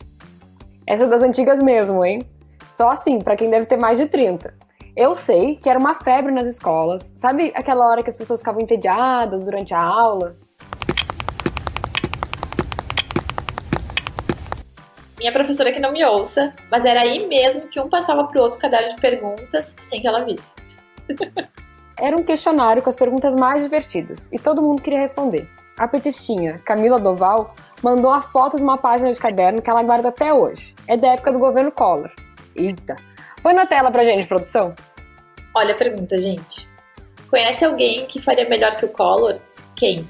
Essa 0.87 1.03
é 1.03 1.07
das 1.07 1.21
antigas 1.21 1.61
mesmo, 1.61 2.03
hein? 2.03 2.23
Só 2.67 2.89
assim, 2.89 3.19
pra 3.19 3.35
quem 3.35 3.51
deve 3.51 3.67
ter 3.67 3.77
mais 3.77 3.99
de 3.99 4.07
30. 4.07 4.51
Eu 4.95 5.15
sei 5.15 5.57
que 5.57 5.69
era 5.69 5.77
uma 5.77 5.93
febre 5.93 6.31
nas 6.31 6.47
escolas. 6.47 7.13
Sabe 7.15 7.53
aquela 7.53 7.87
hora 7.87 8.01
que 8.01 8.09
as 8.09 8.17
pessoas 8.17 8.39
ficavam 8.39 8.61
entediadas 8.61 9.45
durante 9.45 9.75
a 9.75 9.81
aula? 9.83 10.35
Minha 15.19 15.31
professora 15.31 15.71
que 15.71 15.79
não 15.79 15.91
me 15.91 16.03
ouça, 16.03 16.51
mas 16.71 16.83
era 16.83 17.01
aí 17.01 17.27
mesmo 17.27 17.67
que 17.67 17.79
um 17.79 17.87
passava 17.87 18.23
pro 18.23 18.41
outro 18.41 18.59
caderno 18.59 18.95
de 18.95 18.99
perguntas 18.99 19.75
sem 19.85 20.01
que 20.01 20.07
ela 20.07 20.23
visse. 20.25 20.51
Era 21.97 22.17
um 22.17 22.23
questionário 22.23 22.81
com 22.81 22.89
as 22.89 22.95
perguntas 22.95 23.35
mais 23.35 23.61
divertidas 23.61 24.27
e 24.31 24.39
todo 24.39 24.61
mundo 24.61 24.81
queria 24.81 24.99
responder. 24.99 25.47
A 25.77 25.87
petistinha 25.87 26.61
Camila 26.65 26.99
Doval 26.99 27.55
mandou 27.81 28.11
a 28.11 28.21
foto 28.21 28.57
de 28.57 28.63
uma 28.63 28.77
página 28.77 29.11
de 29.11 29.19
caderno 29.19 29.61
que 29.61 29.69
ela 29.69 29.83
guarda 29.83 30.09
até 30.09 30.33
hoje. 30.33 30.75
É 30.87 30.95
da 30.95 31.09
época 31.09 31.31
do 31.31 31.39
governo 31.39 31.71
Collor. 31.71 32.11
Eita! 32.55 32.95
Põe 33.41 33.53
na 33.53 33.65
tela 33.65 33.91
pra 33.91 34.05
gente, 34.05 34.27
produção. 34.27 34.73
Olha 35.53 35.73
a 35.73 35.77
pergunta, 35.77 36.19
gente. 36.19 36.67
Conhece 37.29 37.65
alguém 37.65 38.05
que 38.05 38.21
faria 38.21 38.47
melhor 38.47 38.75
que 38.75 38.85
o 38.85 38.89
Collor? 38.89 39.39
Quem? 39.75 40.07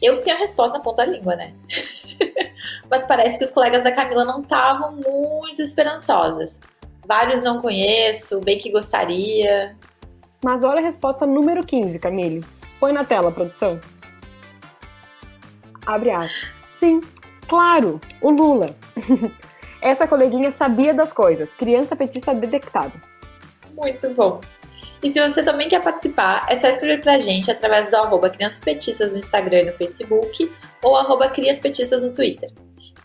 Eu 0.00 0.22
tenho 0.22 0.36
a 0.36 0.38
resposta 0.38 0.78
na 0.78 0.84
ponta 0.84 1.04
da 1.04 1.12
língua, 1.12 1.34
né? 1.34 1.52
Mas 2.88 3.04
parece 3.04 3.38
que 3.38 3.44
os 3.44 3.50
colegas 3.50 3.84
da 3.84 3.92
Camila 3.92 4.24
não 4.24 4.40
estavam 4.40 4.92
muito 4.92 5.60
esperançosas. 5.60 6.60
Vários 7.04 7.42
não 7.42 7.60
conheço, 7.60 8.40
bem 8.40 8.58
que 8.58 8.70
gostaria. 8.70 9.76
Mas 10.44 10.62
olha 10.62 10.78
a 10.78 10.82
resposta 10.82 11.26
número 11.26 11.64
15, 11.64 11.98
Camille. 11.98 12.44
Põe 12.78 12.92
na 12.92 13.04
tela, 13.04 13.32
produção. 13.32 13.80
Abre 15.84 16.10
aspas. 16.10 16.54
Sim, 16.68 17.00
claro, 17.48 18.00
o 18.20 18.30
Lula. 18.30 18.76
Essa 19.82 20.06
coleguinha 20.06 20.50
sabia 20.50 20.94
das 20.94 21.12
coisas. 21.12 21.52
Criança 21.52 21.96
petista 21.96 22.34
detectada. 22.34 22.92
Muito 23.74 24.08
bom. 24.10 24.40
E 25.02 25.08
se 25.08 25.20
você 25.20 25.42
também 25.42 25.68
quer 25.68 25.82
participar, 25.82 26.46
é 26.48 26.56
só 26.56 26.68
escrever 26.68 27.00
pra 27.00 27.18
gente 27.18 27.50
através 27.50 27.88
do 27.88 27.96
arroba 27.96 28.28
Crianças 28.28 28.60
Petistas 28.60 29.12
no 29.12 29.18
Instagram 29.18 29.60
e 29.60 29.64
no 29.66 29.72
Facebook 29.72 30.52
ou 30.82 30.96
arroba 30.96 31.28
Crias 31.30 31.60
Petistas 31.60 32.02
no 32.02 32.12
Twitter. 32.12 32.50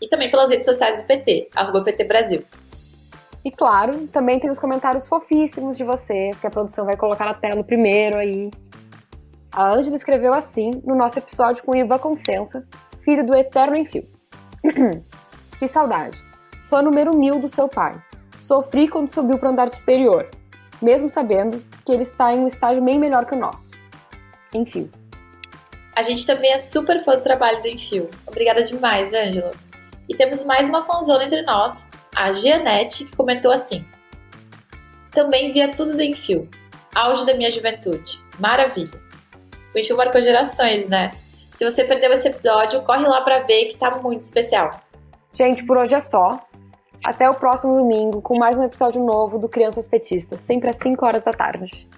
E 0.00 0.08
também 0.08 0.30
pelas 0.30 0.50
redes 0.50 0.66
sociais 0.66 1.00
do 1.00 1.06
PT, 1.06 1.48
arroba 1.54 1.82
PT 1.82 2.04
Brasil. 2.04 2.42
E 3.44 3.50
claro, 3.50 4.06
também 4.06 4.40
tem 4.40 4.50
os 4.50 4.58
comentários 4.58 5.06
fofíssimos 5.06 5.76
de 5.76 5.84
vocês, 5.84 6.40
que 6.40 6.46
a 6.46 6.50
produção 6.50 6.86
vai 6.86 6.96
colocar 6.96 7.26
na 7.26 7.34
tela 7.34 7.62
primeiro 7.62 8.16
aí. 8.16 8.50
A 9.52 9.70
Ângela 9.70 9.94
escreveu 9.94 10.32
assim 10.32 10.70
no 10.82 10.94
nosso 10.94 11.18
episódio 11.18 11.62
com 11.62 11.76
Iva 11.76 11.98
Consensa, 11.98 12.66
filho 13.00 13.24
do 13.24 13.36
Eterno 13.36 13.76
Enfio. 13.76 14.08
que 15.58 15.68
saudade. 15.68 16.22
fã 16.70 16.80
número 16.80 17.16
mil 17.16 17.38
do 17.38 17.48
seu 17.48 17.68
pai. 17.68 18.02
Sofri 18.40 18.88
quando 18.88 19.08
subiu 19.08 19.38
para 19.38 19.50
o 19.50 19.52
andar 19.52 19.72
superior, 19.74 20.28
mesmo 20.80 21.08
sabendo 21.08 21.62
que 21.84 21.92
ele 21.92 22.02
está 22.02 22.32
em 22.32 22.40
um 22.40 22.46
estágio 22.46 22.82
bem 22.82 22.98
melhor 22.98 23.26
que 23.26 23.34
o 23.34 23.38
nosso. 23.38 23.70
Enfim. 24.54 24.90
A 25.94 26.02
gente 26.02 26.26
também 26.26 26.52
é 26.52 26.58
super 26.58 26.98
fã 27.04 27.14
do 27.16 27.22
trabalho 27.22 27.60
do 27.60 27.68
Enfio. 27.68 28.08
Obrigada 28.26 28.62
demais, 28.62 29.12
Ângela. 29.12 29.52
E 30.08 30.16
temos 30.16 30.44
mais 30.44 30.68
uma 30.68 30.84
fanzona 30.84 31.24
entre 31.24 31.42
nós, 31.42 31.86
a 32.14 32.32
Gianette, 32.32 33.04
que 33.04 33.16
comentou 33.16 33.50
assim: 33.50 33.84
Também 35.10 35.52
via 35.52 35.74
tudo 35.74 35.92
do 35.92 36.02
Enfio. 36.02 36.48
Auge 36.94 37.26
da 37.26 37.34
minha 37.34 37.50
juventude. 37.50 38.18
Maravilha. 38.38 39.00
O 39.74 39.78
Enfio 39.78 39.96
marcou 39.96 40.22
gerações, 40.22 40.88
né? 40.88 41.14
Se 41.56 41.64
você 41.64 41.84
perdeu 41.84 42.12
esse 42.12 42.28
episódio, 42.28 42.82
corre 42.82 43.06
lá 43.06 43.20
para 43.20 43.40
ver 43.40 43.66
que 43.66 43.76
tá 43.76 43.90
muito 43.92 44.24
especial. 44.24 44.80
Gente, 45.32 45.64
por 45.64 45.76
hoje 45.76 45.94
é 45.94 46.00
só. 46.00 46.44
Até 47.04 47.28
o 47.28 47.34
próximo 47.34 47.76
domingo 47.76 48.22
com 48.22 48.38
mais 48.38 48.56
um 48.56 48.62
episódio 48.62 49.04
novo 49.04 49.38
do 49.38 49.48
Crianças 49.48 49.86
Petistas, 49.86 50.40
sempre 50.40 50.70
às 50.70 50.76
5 50.76 51.04
horas 51.04 51.22
da 51.22 51.32
tarde. 51.32 51.88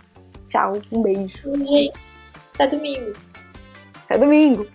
Tchau, 0.48 0.72
um 0.90 1.02
beijo. 1.02 1.38
Gente, 1.44 1.92
até 2.54 2.66
domingo. 2.66 3.12
Até 4.04 4.18
domingo. 4.18 4.66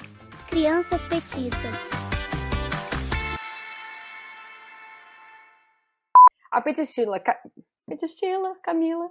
Crianças 0.47 1.01
petistas. 1.05 2.00
A 6.51 6.61
Petistila. 6.61 7.19
Ca... 7.19 7.41
Petistila, 7.87 8.55
Camila. 8.61 9.09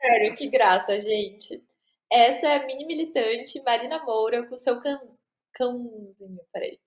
Sério, 0.00 0.36
que 0.36 0.48
graça, 0.48 1.00
gente. 1.00 1.62
Essa 2.12 2.46
é 2.46 2.56
a 2.56 2.66
mini 2.66 2.84
militante 2.86 3.62
Marina 3.62 4.04
Moura 4.04 4.46
com 4.46 4.56
seu 4.56 4.80
can... 4.80 5.00
cãozinho. 5.54 6.40
Peraí. 6.52 6.78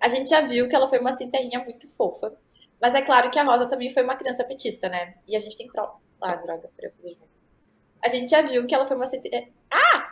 A 0.00 0.08
gente 0.08 0.28
já 0.30 0.42
viu 0.42 0.68
que 0.68 0.76
ela 0.76 0.88
foi 0.88 0.98
uma 0.98 1.16
centerrinha 1.16 1.64
muito 1.64 1.88
fofa. 1.96 2.38
Mas 2.80 2.94
é 2.94 3.02
claro 3.02 3.30
que 3.30 3.38
a 3.38 3.44
Rosa 3.44 3.66
também 3.66 3.90
foi 3.90 4.02
uma 4.02 4.16
criança 4.16 4.44
petista, 4.44 4.88
né? 4.88 5.14
E 5.26 5.36
a 5.36 5.40
gente 5.40 5.56
tem 5.56 5.68
prova. 5.68 6.00
Ah, 6.20 6.34
droga, 6.34 6.70
eu 6.78 6.92
fazer 6.92 7.18
A 8.02 8.08
gente 8.08 8.30
já 8.30 8.42
viu 8.42 8.66
que 8.66 8.74
ela 8.74 8.86
foi 8.86 8.96
uma 8.96 9.06
centerrinha. 9.06 9.52
Ah! 9.70 10.10